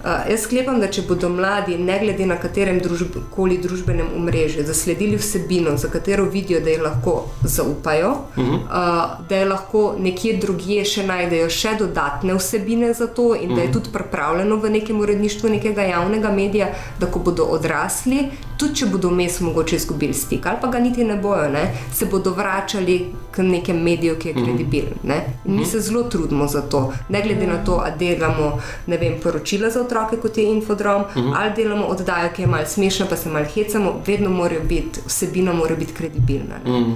[0.00, 4.64] Uh, jaz sklepam, da če bodo mladi, ne glede na katerem družb, koli družbenem omrežju,
[4.64, 8.54] zasledili vsebino, za katero vidijo, da jih lahko zaupajo, uh -huh.
[8.54, 13.50] uh, da je lahko nekje drugje še najdejo še dodatne vsebine za to in uh
[13.50, 13.56] -huh.
[13.56, 16.68] da je tudi pripravljeno v nekem uredništvu nekega javnega medija,
[17.00, 18.30] da ko bodo odrasli,
[18.60, 21.62] tudi če bodo vmes mogoče izgubili stik ali pa ga niti ne bojo, ne,
[21.94, 22.98] se bodo vračali
[23.32, 25.00] k nekem mediju, ki je kredibilen.
[25.04, 25.18] Ne?
[25.44, 28.50] In mi se zelo trudimo za to, ne glede na to, ali delamo
[28.86, 33.16] vem, poročila za otroke, kot je Infodrom, ali delamo oddajo, ki je malce smešna, pa
[33.16, 36.60] se malce hecamo, vedno morajo biti, vsebina mora biti kredibilna.
[36.64, 36.94] Ne?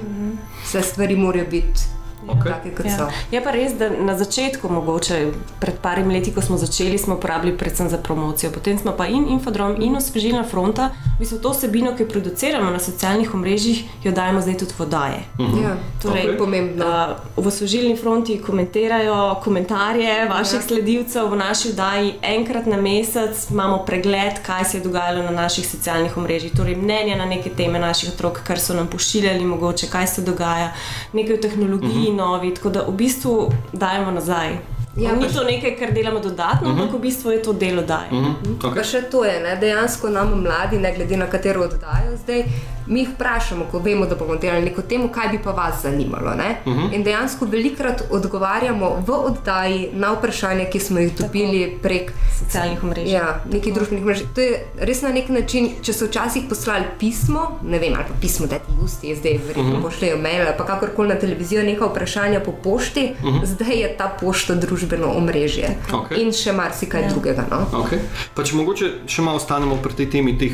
[0.64, 2.52] Vse stvari morajo biti Okay.
[2.52, 2.96] take, kot Ja.
[2.96, 3.08] so.
[3.30, 7.58] Je pa res, da na začetku, mogoče pred parimi leti, ko smo začeli, smo uporabljali
[7.58, 8.50] predvsem za promocijo.
[8.50, 12.70] Potem smo pa in Infodrom in osvežilna fronta, v bistvu to vsebino, ki jo produciramo
[12.70, 15.20] na socialnih omrežjih, jo dajemo zdaj tudi v oddaje.
[15.38, 16.84] Ja, Torej, to je pomembno.
[16.84, 20.62] Uh, v osvežilni fronti komentirajo komentarje vaših ja.
[20.62, 22.14] sledilcev v naši oddaji.
[22.22, 27.16] Enkrat na mesec imamo pregled, kaj se je dogajalo na naših socialnih omrežjih, torej mnenja
[27.16, 30.72] na neke teme naših otrok, kar so nam pošiljali, mogoče kaj se dogaja,
[31.12, 32.13] nekaj o tehnologiji uh -huh.
[32.14, 34.56] Novi, tako da v bistvu dajemo nazaj.
[34.96, 36.82] Ja, ni to nekaj, kar delamo dodatno, uh -huh.
[36.82, 38.08] ampak v bistvu je to delo daje.
[38.10, 38.58] Uh -huh.
[38.58, 38.74] Okay.
[38.74, 39.56] Pa še to je, ne?
[39.56, 42.44] dejansko nam mladi, ne glede na katero oddajo, zdaj
[42.86, 46.30] mi jih vprašamo, ko vemo, da bomo delali neko temo, kaj bi pa vas zanimalo.
[46.64, 46.94] Uh -huh.
[46.94, 53.12] In dejansko velikrat odgovarjamo v oddaji na vprašanja, ki smo jih dobili prek Socialnih omrežij.
[53.12, 54.22] Ja, nekih družbenih mrež.
[54.34, 58.14] To je res na nek način, če so včasih poslali pismo, ne vem, ali pa
[58.20, 59.82] pismo, da ti gusti, zdaj verjetno uh -huh.
[59.82, 63.44] pošljejo mail ali pa kakorkoli na televizijo neka vprašanja po pošti, uh -huh.
[63.44, 65.76] zdaj je ta pošta družbeno omrežje.
[65.92, 66.22] Okej.
[66.22, 67.08] In še marsikaj ja.
[67.08, 67.44] drugega.
[67.50, 67.66] No?
[67.84, 67.98] Okay.
[68.34, 70.52] Pa če mogoče še malo ostanemo pri tej temi teh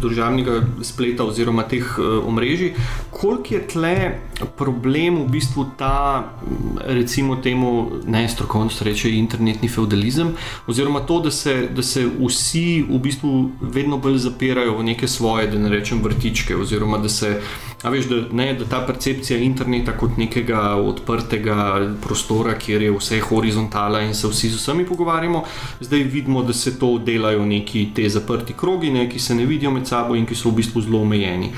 [0.00, 2.74] državnega spleta oziroma teh uh, omrežij,
[3.10, 3.94] koliko je tle
[4.56, 10.34] problem v bistvu ta, m, recimo temu, ne strokovno reče, internetni feudalizem,
[10.66, 15.46] oziroma to, da se, da se vsi v bistvu vedno bolj zapirajo v neke svoje,
[15.46, 17.40] da ne rečem, vrtičke, oziroma da se.
[17.82, 21.56] A veš, da, ne, da ta percepcija interneta kot nekega odprtega
[22.02, 25.44] prostora, kjer je vse horizontala in se vsi z vsemi pogovarjamo,
[25.80, 29.70] zdaj vidimo, da se to delajo neki te zaprti krogi, ne, ki se ne vidijo
[29.70, 31.52] med sabo in ki so v bistvu zelo omejeni.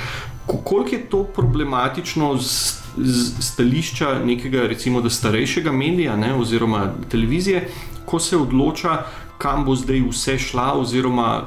[0.46, 6.82] Ko- Koliko je to problematično z, z stališča nekega, recimo, da starejšega medija ne, oziroma
[7.08, 7.64] televizije,
[8.04, 8.98] ko se odloča,
[9.38, 11.46] kam bo zdaj vse šla, oziroma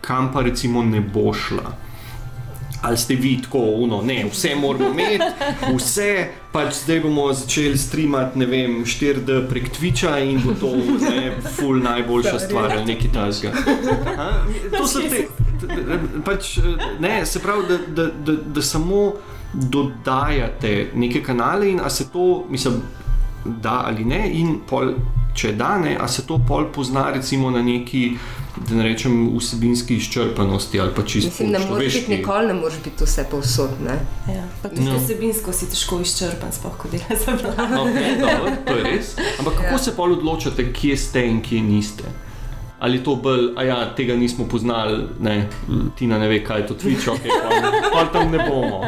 [0.00, 1.70] kam pa recimo ne bo šla.
[2.82, 5.24] Ali ste vi tako, uno, ne, vse moramo imeti,
[5.76, 10.70] vse, pač zdaj bomo začeli streamati, ne vem, 4D prek Twitcha in bo to
[11.04, 13.52] ne, ful najboljša stvar ali nekaj tasga.
[14.78, 15.26] To so te,
[16.24, 16.56] pač,
[17.00, 19.12] ne, se pravi, da, da, da, da samo
[19.52, 22.80] dodajate neke kanale in a se to, mislim,
[23.44, 24.94] da ali ne, in pol,
[25.34, 28.16] če da ne, a se to pol pozna recimo na neki,
[28.68, 32.78] da ne rečem, vsebinski izčrpanosti ali pa čisto Mislim, ne moreš biti nikoli, ne moreš
[32.84, 33.70] biti vse povsod.
[33.86, 33.94] Ne?
[34.28, 34.92] Ja, pa tudi No.
[34.92, 34.98] no.
[34.98, 37.84] vsebinsko si težko izčrpan, sploh ko delaš za vlado.
[37.84, 39.14] Okay, dobro, to je res.
[39.38, 39.78] Ampak kako Ja.
[39.78, 42.04] se pol odločate, kje ste in kje niste?
[42.78, 45.48] Ali je to bolj, a ja, tega nismo poznali, ne,
[45.94, 47.50] Tina ne ve, kaj je to Twitch, ok, pa,
[47.92, 48.80] pa tam ne bomo.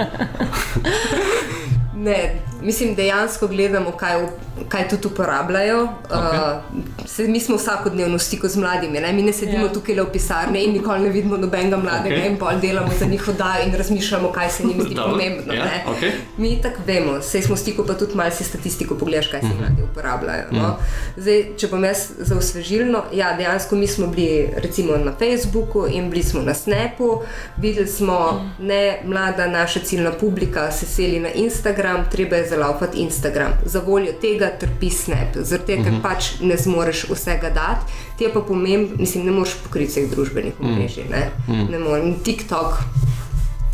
[1.94, 4.27] Ne, mislim, dejansko gledamo, kaj,
[4.68, 5.83] kaj tudi uporabljajo.
[6.05, 6.38] Okej.
[6.38, 9.12] Uh, se, mi smo vsakodnevno v stiku z mladimi, ne?
[9.12, 9.64] mi ne sedimo Ja.
[9.64, 9.72] ja.
[9.72, 12.27] tukaj le v pisarni in nikoli ne vidimo nobenega mladega okay.
[12.27, 15.55] in pol delamo za njih oddajo in razmišljamo, kaj se njim zdi pomembno.
[15.55, 15.85] ja, ne.
[15.88, 16.12] okej.
[16.37, 19.46] Mi tako vemo, sej smo v stiku, pa tudi malo si statistiko pogledaš, kaj se
[19.46, 19.59] Mhm.
[19.59, 20.44] mladi uporabljajo.
[20.53, 20.77] No?
[21.16, 24.22] Zdaj, če bom jaz za osvežilno, ja, dejansko mi smo bili
[24.57, 27.20] recimo na Facebooku in bili smo na Snapu,
[27.57, 28.18] videli smo,
[28.61, 33.56] ne mlada naša ciljna publika se seli na Instagram, treba je zalaufati Instagram.
[33.64, 38.00] Za voljo tega trpi Snap, zaradi tega, ker pač ne zmoreš vsega dati.
[38.18, 42.14] Ti je pa pomembno, mislim, ne moreš pokriti vseh družbenih omrežij, ne, ne morem.
[42.24, 42.78] TikTok.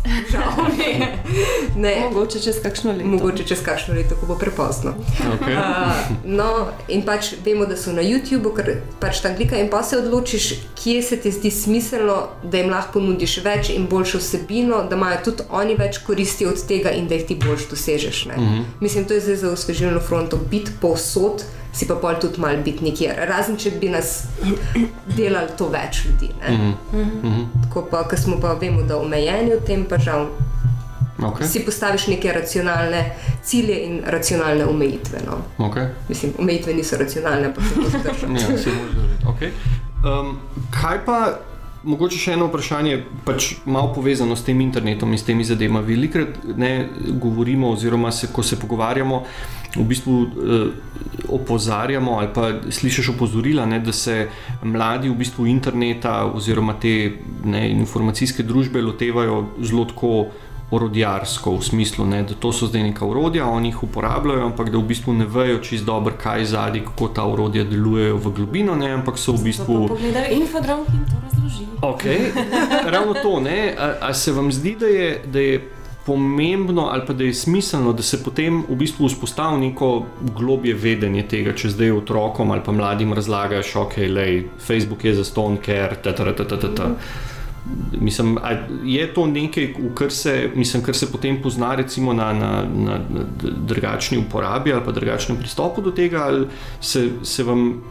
[0.05, 1.19] Žal mi je.
[1.75, 3.07] Ne, Mogoče čez kakšno leto.
[3.07, 4.93] Mogoče čez kakšno leto, ko bo prepozno.
[5.19, 5.55] Okay.
[5.55, 5.91] Uh,
[6.25, 9.99] no, in pač vemo, da so na YouTubu, ker pač ta klika, in pa se
[9.99, 14.97] odločiš, kje se ti zdi smiselno, da jim lahko ponudiš več in boljšo vsebino, da
[14.99, 18.25] imajo tudi oni več koristi od tega in da jih ti boljš dosežeš.
[18.25, 18.63] Uh -huh.
[18.79, 21.43] Mislim, to je zdaj za osvežilno fronto, biti povsod,
[21.79, 23.15] si pa pol tudi mal biti nikjer.
[23.29, 24.25] Razen če bi nas
[25.15, 26.29] delali to več ljudi.
[26.35, 26.59] Uh
[26.93, 27.45] -huh.
[27.63, 30.27] Tako pa, ker smo pa vemo, da omejeni v tem, pa žal
[31.19, 31.47] Okay.
[31.47, 33.11] si postaviš neke racionalne
[33.43, 35.19] cilje in racionalne omejitve.
[35.25, 35.65] No.
[35.67, 35.87] Okay.
[36.09, 38.33] Mislim, omejitve niso racionalne, ampak se to zdržati.
[38.33, 39.25] Ja, se može zavedati.
[39.25, 39.49] Okay.
[40.03, 40.39] Um,
[40.71, 41.39] kaj pa,
[41.89, 45.85] mogoče še eno vprašanje, pač malo povezano s tem internetom in s temi zadevami.
[45.87, 46.73] Velikrat ne
[47.21, 49.23] govorimo, oziroma se, ko se pogovarjamo,
[49.75, 50.69] v bistvu eh,
[51.29, 54.27] opozarjamo ali pa slišiš opozorila, ne, da se
[54.63, 56.93] mladi v bistvu interneta oziroma te
[57.45, 60.13] ne, informacijske družbe lotevajo zelo tako
[60.71, 64.77] orodjarsko, v smislu, ne, da to so zdaj neka orodja, oni jih uporabljajo, ampak da
[64.77, 68.91] v bistvu ne vejo čist dobro, kaj zadnji, kako ta orodja delujejo v globino, ne,
[68.93, 69.87] ampak so v bistvu.
[69.89, 71.65] Pogledaj infodrom in to razloži.
[71.81, 72.31] Okay.
[72.85, 73.73] Ravno to, ne?
[73.77, 75.59] A, a se vam zdi, da je, da je
[76.05, 80.05] pomembno ali pa da je smiselno, da se potem v bistvu vzpostavi neko
[80.37, 85.23] globje vedenje tega, če zdaj otrokom ali pa mladim razlagaš, ok, lej, Facebook je za
[85.23, 86.89] ston, ker ta ta ta ta ta ta.
[88.01, 88.37] Mislim,
[88.83, 93.25] je to nekaj, kar se, mislim, kar se potem pozna na, na, na, na
[93.67, 96.47] drugačni uporabi ali pa drugačnem pristopu do tega, ali
[96.81, 97.81] se, se vam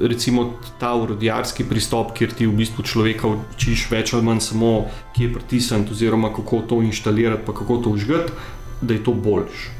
[0.00, 4.72] recimo ta urodjarski pristop, kjer ti v bistvu človeka učiš več ali manj samo,
[5.14, 8.32] ki je pritisnjen, oziroma kako to inštalirati, pa kako to užgati,
[8.80, 9.77] da je to boljše.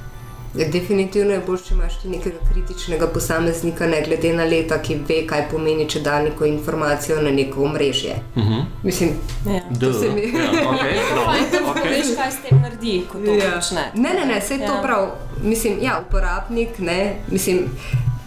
[0.59, 4.97] Ja, definitivno je bolje, če imaš ti nekega kritičnega posameznika, ne glede na leta, ki
[5.09, 8.17] ve, kaj pomeni, če da neko informacijo na neko omrežje.
[8.37, 8.65] Uh -huh.
[8.83, 9.11] Mislim,
[9.47, 9.61] Ja.
[9.81, 10.21] to se mi.
[10.23, 11.91] ja, okay, no, Fajn, da okay.
[11.91, 13.53] veš, kaj s tem naredi, ko to Ja.
[13.55, 13.93] počne.
[13.95, 14.67] Ne, ne, ne, vse ja.
[14.67, 14.83] to Ja.
[14.83, 15.09] prav.
[15.43, 17.59] Mislim, ja, uporabnik, ne, mislim.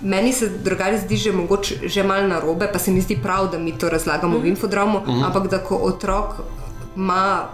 [0.03, 3.57] Meni se drugače zdi že mogoče že malo narobe, pa se mi zdi prav, da
[3.59, 5.25] mi to razlagamo v infodromu, uh -huh.
[5.25, 6.25] ampak da ko otrok
[6.95, 7.47] ima,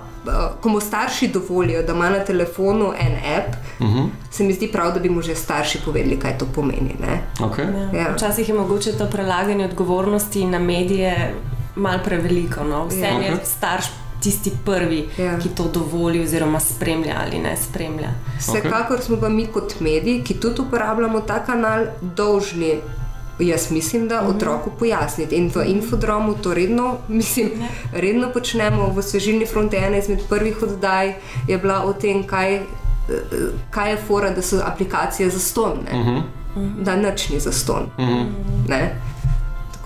[0.62, 4.08] ko mu starši dovolijo, da ima na telefonu en app, uh -huh.
[4.32, 6.96] se mi zdi prav, da bi mu že starši povedali, kaj to pomeni.
[7.02, 7.22] Ne?
[7.40, 7.94] Okay.
[7.94, 8.00] Ja.
[8.00, 8.14] Ja.
[8.16, 11.34] Včasih je mogoče to prelaganje odgovornosti na medije
[11.76, 12.64] malo preveliko.
[12.64, 12.86] No?
[12.88, 13.26] Vseeno Ja.
[13.26, 13.86] je starš
[14.22, 15.40] tisti prvi, Ja.
[15.40, 18.10] ki to dovoli oziroma spremlja ali ne spremlja.
[18.40, 22.80] Vsekakor smo pa mi kot mediji, ki tudi uporabljamo ta kanal, dolžni.
[23.40, 25.36] Jaz mislim, da otroku pojasniti.
[25.36, 27.52] In v infodromu to redno, mislim,
[27.94, 28.92] redno počnemo.
[28.96, 31.14] V Svežilni fronti ena izmed prvih oddaj
[31.48, 32.64] je bila o tem, kaj, eh,
[33.70, 36.24] kaj je fora, da so aplikacije za ston, uh -huh.
[36.84, 37.84] da nič ni za ston.
[37.98, 38.90] Uh -huh.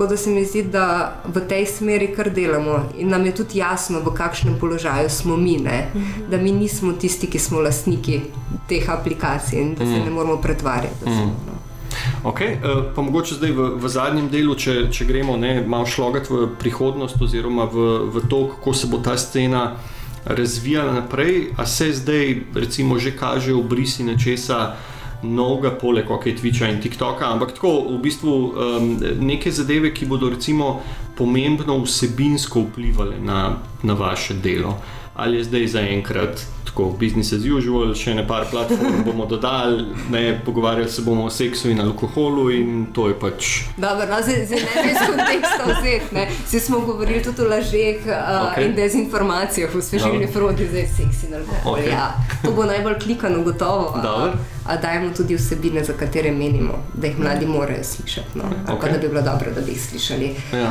[0.01, 3.59] Tako da se mi zdi, da v tej smeri kar delamo in nam je tudi
[3.59, 5.91] jasno, v kakšnem položaju smo mi, ne?
[6.29, 8.21] da mi nismo tisti, ki smo lastniki
[8.69, 11.05] teh aplikacij in da se ne moramo pretvarjati.
[11.05, 11.70] da smo, no.
[12.23, 16.33] Okay, uh, pa mogoče zdaj v, v zadnjem delu, če, če gremo ne, malo šlogati
[16.33, 19.75] v prihodnost, oziroma v, v to, kako se bo ta scena
[20.25, 24.77] razvijala naprej, a se zdaj, recimo, že kaže obrisi nečesa
[25.23, 28.53] novega, poleg ok, Twitcha in TikToka, ampak tako v bistvu um,
[29.19, 30.81] neke zadeve, ki bodo recimo
[31.17, 34.77] pomembno vsebinsko vplivali na, na vaše delo.
[35.15, 40.39] Ali je zdaj zaenkrat tako, business as usual, še ne par platform bomo dodali, ne,
[40.45, 43.49] pogovarjali se bomo o seksu in alkoholu, in to je pač.
[43.77, 46.15] Dobro, no, zdaj, ne bi iz konteksta vzeti.
[46.15, 46.27] ne.
[46.45, 48.65] Vsi smo govorili tudi o lažeh uh, okay.
[48.65, 50.33] in dezinformacijah v svežilni Dobro.
[50.33, 51.75] fronti, zdaj seks in alkohol.
[51.75, 51.91] Okay.
[51.91, 52.13] Ja,
[52.45, 53.91] to bo najbolj klikano, gotovo.
[53.99, 54.31] a-.
[54.61, 58.37] A dajemo tudi vsebine, za katere menimo, da jih mladi morajo slišati.
[58.37, 58.43] No?
[58.45, 58.79] Ali Okej.
[58.81, 60.35] pa da bi bilo dobro, da bi jih slišali.
[60.53, 60.69] Ja.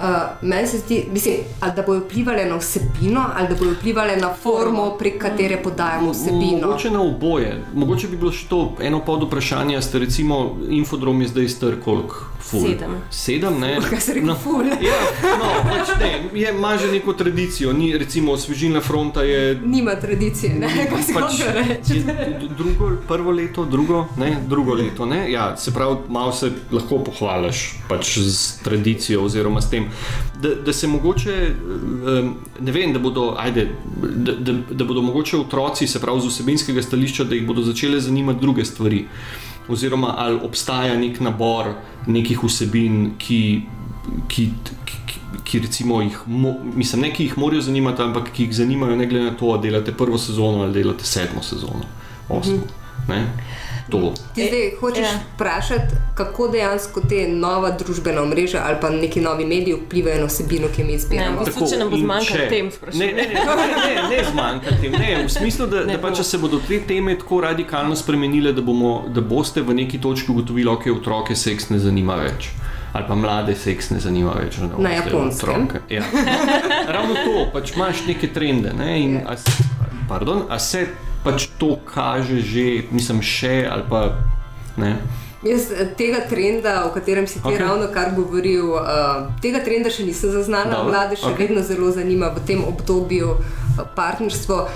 [0.00, 0.06] Uh,
[0.48, 4.34] meni se zdi, mislim, ali da bodo vplivali na vsebino, ali da bodo vplivali na
[4.42, 6.66] formo, prek katere podajamo vsebino.
[6.66, 7.64] Mogoče na oboje.
[7.74, 9.82] Mogoče bi bilo še to eno pod vprašanje.
[9.82, 12.29] Ste recimo, infodrom je zdaj star koliko?
[12.40, 12.60] Ful.
[12.62, 12.94] Sedem.
[13.10, 13.78] Sedem, ne?
[13.80, 14.64] Kaj se reče, ful?
[14.80, 14.98] Ja,
[15.38, 17.72] no, pač ne, je, ima že neko tradicijo.
[17.72, 21.36] Ni, recimo, Svežilna fronta je Nima tradicije, ne, kaj se pač,
[21.84, 25.06] d- drugo, prvo leto, drugo, ne, drugo leto.
[25.06, 25.32] Ne?
[25.32, 29.86] Ja, se pravi, malo se lahko pohvališ pač z tradicijo oziroma s tem.
[30.40, 31.36] Da, da se mogoče,
[32.60, 33.68] ne vem, da bodo, ajde,
[34.16, 38.00] da, da, da bodo mogoče otroci, se pravi, z vsebinskega stališča, da jih bodo začele
[38.00, 39.04] zanimati druge stvari.
[39.70, 41.74] Oziroma, ali obstaja nek nabor
[42.06, 43.62] nekih vsebin, ki,
[44.28, 48.56] ki, ki, ki recimo jih, mo, mislim, ne ki jih morajo zanimati, ampak ki jih
[48.62, 51.86] zanimajo, ne glede na to, ali delate prvo sezono ali delate sedmo sezono,
[52.28, 52.62] osmo.
[53.08, 53.24] Ne?
[53.90, 54.12] To.
[54.34, 55.20] Ti zdaj hočeš Ja.
[55.34, 55.82] vprašati,
[56.14, 60.80] kako dejansko te nova družbena omrežja ali pa neki novi mediji vplivajo na vsebino, ki
[60.80, 61.40] jo mi Ne, izbiramo.
[61.40, 63.00] v bistvu, če nam bo zmanjkalo tem, Ne, sprašujem.
[63.10, 64.92] ne, ne, ne, ne, ne zmanjka tem.
[64.94, 66.16] Ne, v smislu, da, Ne da pač, bo.
[66.16, 70.30] če se bodo te teme tako radikalno spremenile, da, bomo, da boste v neki točki
[70.30, 72.50] ugotovili, okay, otroke seks ne zanima več.
[72.92, 74.58] Ali pa mlade seks ne zanima več.
[74.58, 75.68] ne Na Japonskem.
[75.88, 76.02] Ja.
[76.88, 78.72] Ravno to, pač imaš neke trende.
[78.74, 79.62] Ne, in, a, s-
[80.08, 80.86] pardon, a se
[81.24, 84.20] pač to kaže že, mislim, še ali pa
[84.80, 84.96] ne.
[85.40, 87.60] Jaz eh, tega trenda, o katerem si ti okay.
[87.60, 90.68] ravno kar govoril, uh, tega trenda še nisem zaznala.
[90.68, 91.48] Dobro, Mlade še okay.
[91.48, 94.68] vedno zelo zanima v tem obdobju uh, partnerstvo.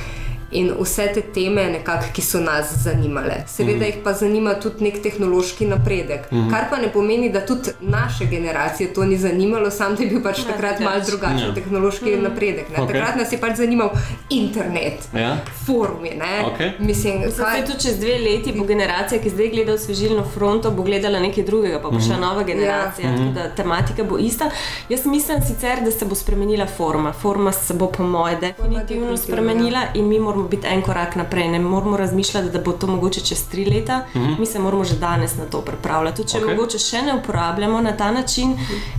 [0.55, 3.43] In vse te teme, nekako, ki so nas zanimale.
[3.49, 3.83] Seveda mm.
[3.83, 6.29] jih pa zanima tudi nek tehnološki napredek.
[6.33, 6.51] Mm.
[6.51, 10.23] Kar pa ne pomeni, da tudi naše generacije to ni zanimalo, sam da je bil
[10.23, 10.85] pač Ne, takrat drugače.
[10.87, 11.55] malce drugačen Ja.
[11.55, 12.23] tehnološki mm.
[12.23, 12.71] napredek.
[12.71, 12.77] Ne?
[12.77, 12.95] Okej.
[12.95, 13.91] Takrat nas je pač zanimal
[14.31, 15.37] internet, Ja?
[15.67, 16.11] forumi.
[16.13, 16.45] ne.
[16.45, 16.73] Okej.
[16.81, 20.83] Mislim, Zdaj, tudi čez dve leti bo generacija, ki zdaj gleda v svežilno fronto, bo
[20.83, 22.05] gledala nekaj drugega, pa bo Mhm.
[22.05, 23.11] šla nova generacija.
[23.11, 23.33] Ja.
[23.33, 24.51] Da, tematika bo ista.
[24.89, 27.13] Jaz mislim sicer, da se bo spremenila forma.
[27.15, 31.17] Forma se bo, po mojem, definitivno definitivno, spremenila in mi moramo moramo biti en korak
[31.17, 34.05] naprej, ne moramo razmišljati, da bo to mogoče čez tri leta.
[34.15, 34.39] Mm -hmm.
[34.39, 36.17] Mi se moramo že danes na to pripravljati.
[36.17, 36.51] Tudi če okay.
[36.51, 38.57] mogoče še ne uporabljamo na ta način,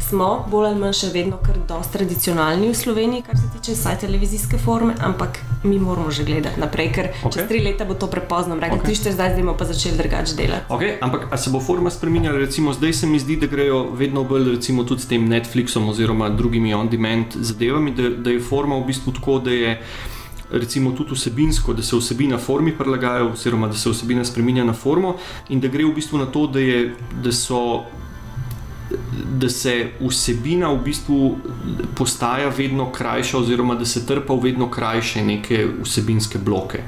[0.10, 3.98] smo bolj ali manj še vedno kar dosti tradicionalni v Sloveniji, kar se tiče vsaj
[3.98, 7.34] televizijske forme, ampak mi moramo že gledati naprej, ker okay.
[7.34, 8.56] Čez tri leta bo to prepozno.
[8.56, 9.04] Rekli, okay.
[9.04, 10.66] tri, zdaj bomo pa začeli drugače delati.
[10.70, 12.38] Okay, ampak se bo forma spremenjala?
[12.38, 16.30] Recimo, zdaj se mi zdi, da grejo vedno bolj recimo, tudi s tem Netflixom oziroma
[16.30, 19.82] drugimi on-demand zadevami, da, da je forma v bistvu tako, da je.
[20.52, 25.16] Recimo tudi vsebinsko, da se vsebina formi prilagaja, oziroma da se vsebina spremenja na formo,
[25.50, 27.86] in da gre v bistvu na to, da, je, da, so,
[29.42, 31.38] da se vsebina v bistvu
[31.98, 36.84] postaja vedno krajša, oziroma da se trpa v vedno krajše neke vsebinske bloke.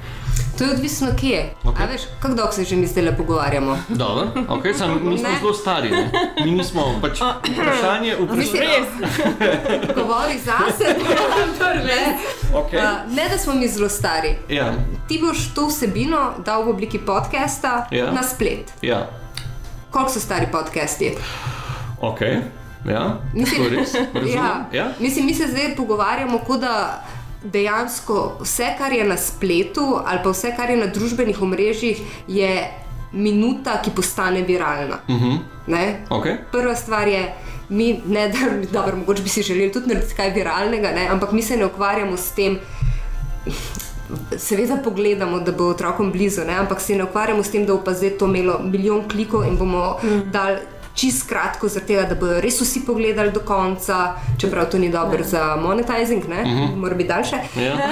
[0.57, 1.53] To je odvisno, kje je.
[1.63, 1.87] Okay.
[1.87, 3.77] Veš, kako dolgo se že mi zdaj le pogovarjamo?
[3.89, 5.35] Dobro, okay, sam, mi smo Ne.
[5.39, 6.11] zelo stari, ne?
[6.39, 8.15] mi nismo pač vprašanje.
[8.31, 10.85] Mislim, vprašanje Govori zase.
[11.83, 12.17] ne,
[12.53, 12.77] okay.
[12.77, 14.35] uh, ne, da smo mi zelo stari.
[14.49, 14.73] ja,
[15.07, 18.11] Ti boš to vsebino dal v obliki podcasta Ja.
[18.11, 18.73] na splet.
[18.81, 19.09] ja,
[19.91, 21.13] Koliko so stari podcasti?
[22.01, 22.19] ok.
[22.85, 23.93] Ja, Mislim- res.
[24.35, 24.65] Ja.
[24.73, 24.87] Ja.
[24.99, 27.03] Mislim, mi se zdaj pogovarjamo, kot da
[27.43, 32.51] dejansko vse, kar je na spletu ali pa vse, kar je na družbenih omrežjih, je
[33.11, 34.99] minuta, ki postane viralna.
[35.07, 35.37] Uh -huh.
[35.67, 35.99] Ne?
[36.09, 36.37] okay.
[36.51, 37.33] Prva stvar je,
[37.69, 38.37] mi ne da,
[38.71, 41.07] dobro, mogoče bi si želeli tudi narediti kaj viralnega, ne?
[41.07, 42.59] ampak mi se ne ukvarjamo s tem.
[44.37, 46.53] Seveda pogledamo, da bo otrokom blizu, ne?
[46.53, 49.57] ampak se ne ukvarjamo s tem, da bo pa zdaj to imelo milijon klikov in
[49.57, 50.31] bomo mm.
[50.31, 50.57] dali
[50.97, 55.55] čist kratko, tega, da bodo res vsi pogledali do konca, čeprav to ni dobro za
[55.55, 56.41] monetizing, ne?
[56.43, 56.75] Mm -hmm.
[56.75, 57.35] mora biti daljše.
[57.55, 57.77] ja.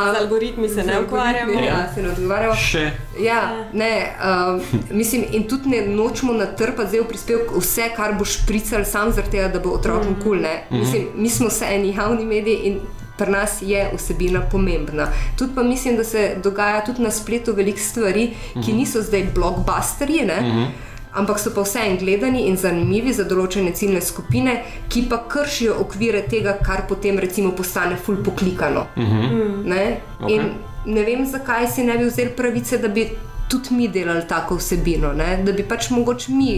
[0.14, 1.52] Z algoritmi se ne ukvarjamo.
[1.52, 2.54] Ja, se ne odgovarjamo.
[2.54, 2.90] Še.
[3.20, 8.46] Ja, ne, um, mislim, in tudi ne nočemo natrpati zdaj v prispevek vse, kar boš
[8.46, 10.30] prical, sam zaradi tega, da bo otrokom kul.
[10.30, 12.80] Cool, mislim, mi smo vse eni javni mediji in
[13.18, 15.08] pri nas je vsebina pomembna.
[15.38, 18.30] Tudi pa mislim, da se dogaja tudi na spletu veliko stvari,
[18.64, 20.24] ki niso zdaj blockbusterji.
[20.26, 20.70] Ne?
[21.12, 26.22] Ampak so pa vseeno gledani in zanimivi za določene ciljne skupine, ki pa kršijo okvire
[26.30, 28.86] tega, kar potem recimo postane ful poklikano.
[28.96, 30.00] Ne?
[30.20, 30.36] Okej.
[30.36, 33.08] In ne vem, zakaj si ne bi vzeli pravice, da bi
[33.50, 35.40] tudi mi delali tako vsebino, ne?
[35.44, 36.52] da bi pač mogoče mi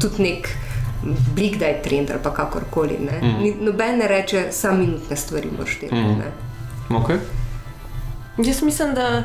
[0.00, 0.48] tudi nek
[1.34, 2.98] blik, da je trend ali pa kakorkoli.
[3.22, 3.64] Mm.
[3.64, 6.30] Noben ne reče, samo minutne stvari moraš delati.
[6.90, 6.96] Mm.
[6.96, 7.18] Okay.
[8.38, 9.22] Jaz mislim, da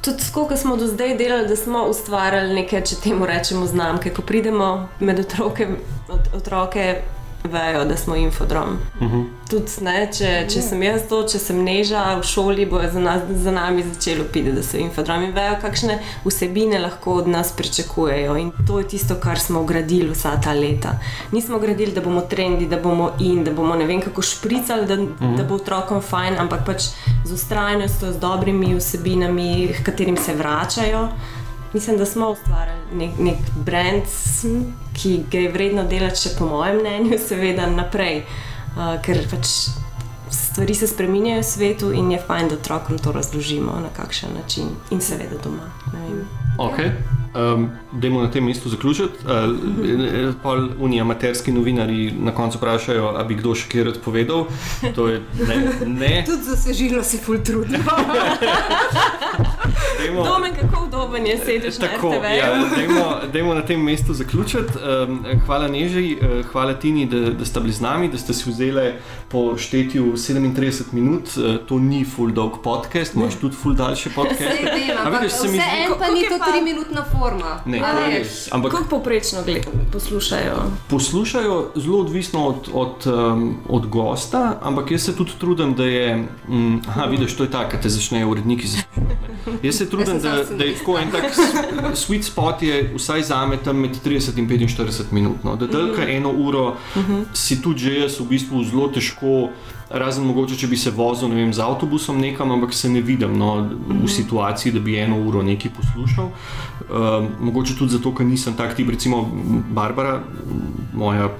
[0.00, 4.10] tudi skoliko smo do zdaj delali, da smo ustvarjali neke, če temu rečemo, znamke.
[4.14, 5.68] Ko pridemo med otroke,
[6.08, 7.02] ot, otroke
[7.44, 8.78] vejo, da smo infodrom.
[9.00, 9.24] Uh -huh.
[9.50, 13.22] Tudi, ne, če, če sem jaz to, če sem neža v šoli, bo za, nas,
[13.30, 18.36] za nami začelo piti, da so infodromi in vejo, kakšne vsebine lahko od nas pričakujejo.
[18.36, 20.98] In to je tisto, kar smo gradili vsa ta leta.
[21.32, 24.94] Nismo gradili, da bomo trendi, da bomo in, da bomo ne vem kako špricali, da,
[24.94, 25.36] uh -huh.
[25.36, 26.82] da bo otrokom fajn, ampak pač
[27.24, 31.08] z ustrajnostjo, z dobrimi vsebinami, katerim se vračajo.
[31.72, 34.02] Mislim, da smo ustvarjali nek, nek brand,
[34.98, 38.24] ki ga je vredno delati, še po mojem mnenju, seveda naprej.
[38.76, 39.70] Uh, ker pač
[40.30, 44.74] stvari se spremenjajo v svetu in je fajn, da otrokom to razložimo na kakšen način
[44.90, 45.72] in seveda doma.
[45.92, 47.27] ne vem.
[47.34, 49.14] Um, Dajmo na tem mestu zaključiti.
[49.24, 54.46] Uh, pol Uniji amaterski novinari na koncu vprašajo, ali bi kdo še kaj rad povedal.
[54.94, 55.56] To je ne.
[55.86, 56.12] ne.
[56.28, 57.84] Tudi za svežilo se ful trudimo.
[59.98, 62.24] Dajmo, Domen, kako udoben je sedež na Tako, RTV.
[62.38, 64.72] ja, dajmo, dajmo na tem mestu zaključiti.
[65.08, 68.50] Um, hvala Neži, uh, hvala Tini, da, da ste bili z nami, da ste si
[68.50, 68.92] vzeli
[69.28, 71.28] po štetju 37 minut.
[71.36, 74.38] Uh, to ni full dolg podcast, imaš tudi full daljše podcast.
[74.38, 77.04] Sej vem, A ampak vidiš, se mi vse en pa ni to pa- tri minutna
[77.18, 77.60] forma.
[77.66, 78.48] Ne, to je res.
[78.52, 80.56] Ampak Kako poprečno gled, poslušajo?
[80.88, 86.24] poslušajo zelo odvisno od, od, um, od gosta, ampak jaz se tudi trudim, da je.
[86.48, 89.18] Um, aha, vidiš, to je tako, da te začnejo uredniki zaslužiti.
[89.66, 91.24] Jaz se trudim, Jaz da, da je tako en tak
[91.94, 95.44] sweet spot, je vsaj za me tam med 30 in 45 minut.
[95.44, 95.56] No.
[95.56, 96.76] Da delka eno uro
[97.34, 99.48] si tudi že jaz v bistvu zelo težko.
[99.90, 103.54] Razen mogoče, če bi se vozil vem, z avtobusom nekam, ampak se ne vidim no,
[103.88, 106.28] v situaciji, da bi eno uro nekaj poslušal.
[106.88, 109.22] Um, mogoče tudi zato, ker nisem tak tip, recimo
[109.72, 110.18] Barbara,
[110.92, 111.30] moja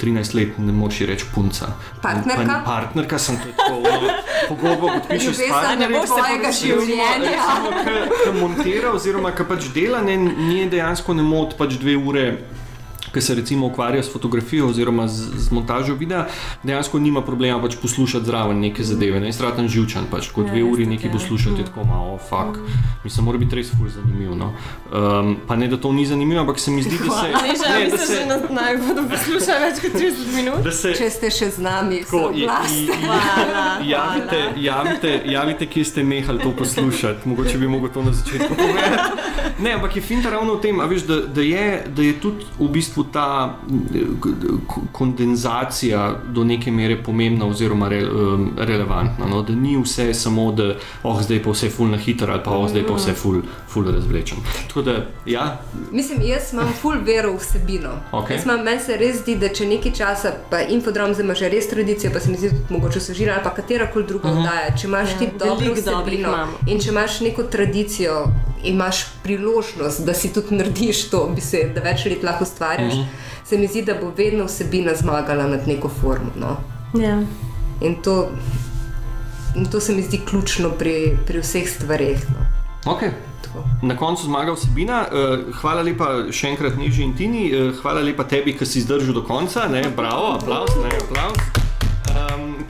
[0.00, 1.72] 13 let, ne moreš reči punca.
[2.02, 2.46] Partnerka?
[2.46, 4.14] Pa, partnerka sem to tako, no,
[4.48, 5.92] pogodbo podpišeš s Ljubezen partnerjem.
[5.92, 7.42] ne bo tvojega življenja.
[8.22, 12.26] Ki montira, oziroma ki pač dela, ne, nje dejansko ne moti pač dve ure
[13.10, 16.26] ki se recimo ukvarja s fotografijo oziroma z, z montažo videa,
[16.62, 19.20] dejansko nima problema pač poslušati zraven neke zadeve.
[19.20, 21.12] Ne straten živčan, pač kot Ja, dve uri res tako nekaj je.
[21.12, 22.58] poslušati, je tako malo, oh, fuck.
[23.04, 24.30] Mislim, mora biti res ful zanimiv.
[24.32, 24.52] No.
[24.90, 27.28] Um, pa ne, da to ni zanimivo, ampak se mi zdi, da se.
[27.28, 30.72] Ne, že, ne, ne, da se že na- naj bodo poslušali več kot 30 minut.
[30.72, 36.52] se Če ste še z nami, Tako, Hvala, Javite, javite, javite, kje ste nehali to
[36.52, 37.28] poslušati.
[37.28, 39.10] Mogoče bi mogel to na začetku povedati.
[39.58, 42.44] Ne, ampak je finta ravno v tem, a veš, da, da, je, da je tudi
[42.58, 43.86] v bistvu ta mm,
[44.68, 49.26] k- kondenzacija do neke mere pomembna oziroma re, um, relevantna.
[49.26, 49.42] No?
[49.42, 52.68] Da ni vse samo, da oh, zdaj pa vse ful na hitro ali pa oh,
[52.68, 54.38] zdaj pa vse ful, ful razvlečen.
[54.68, 55.60] Tako da, ja,
[55.92, 57.90] Mislim, jaz imam full vero vsebino.
[58.30, 61.48] Jaz imam, meni se res zdi, da če nekaj časa, pa infodrom zdaj ima že
[61.48, 64.34] res tradicijo, pa se mi zdi tudi mogoče sožila ali pa katera koli druga uh
[64.34, 64.38] -huh.
[64.40, 64.76] oddaja.
[64.76, 68.24] Če imaš Ja, ti dobro vsebino in če imaš neko tradicijo,
[68.64, 73.00] imaš priložnost, da si tudi narediš to, bi se, da več let lahko ustvarjaš, uh
[73.00, 73.48] -huh.
[73.48, 76.30] se mi zdi, da bo vedno vsebina zmagala nad neko formo.
[76.36, 76.56] No?
[77.00, 77.22] Ja.
[77.80, 78.28] In to,
[79.56, 82.18] in to se mi zdi ključno pri, pri vseh stvareh.
[82.30, 82.92] No.
[82.92, 83.00] ok.
[83.42, 83.64] Tako.
[83.82, 85.06] Na koncu zmaga vsebina.
[85.12, 89.14] Uh, hvala lepa še enkrat Neži in Tini, uh, hvala lepa tebi, ki si zdržal
[89.14, 89.68] do konca.
[89.68, 89.82] Ne?
[89.96, 91.59] Bravo, aplaus, ne, aplaus.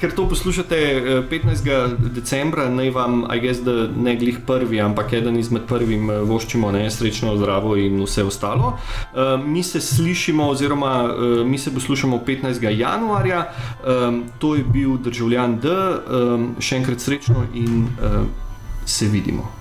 [0.01, 2.11] Ker to poslušate eh, 15.
[2.14, 6.72] decembra, naj vam, a jaz, da ne glih prvi, ampak eden izmed prvim eh, voščimo
[6.72, 8.72] ne, srečno, zdravo in vse ostalo.
[9.12, 12.68] Um, mi se slišimo, oziroma uh, mi se poslušamo 15.
[12.70, 13.44] januarja,
[13.84, 18.22] um, to je bil državljan D, um, še enkrat srečno in uh,
[18.84, 19.59] se vidimo.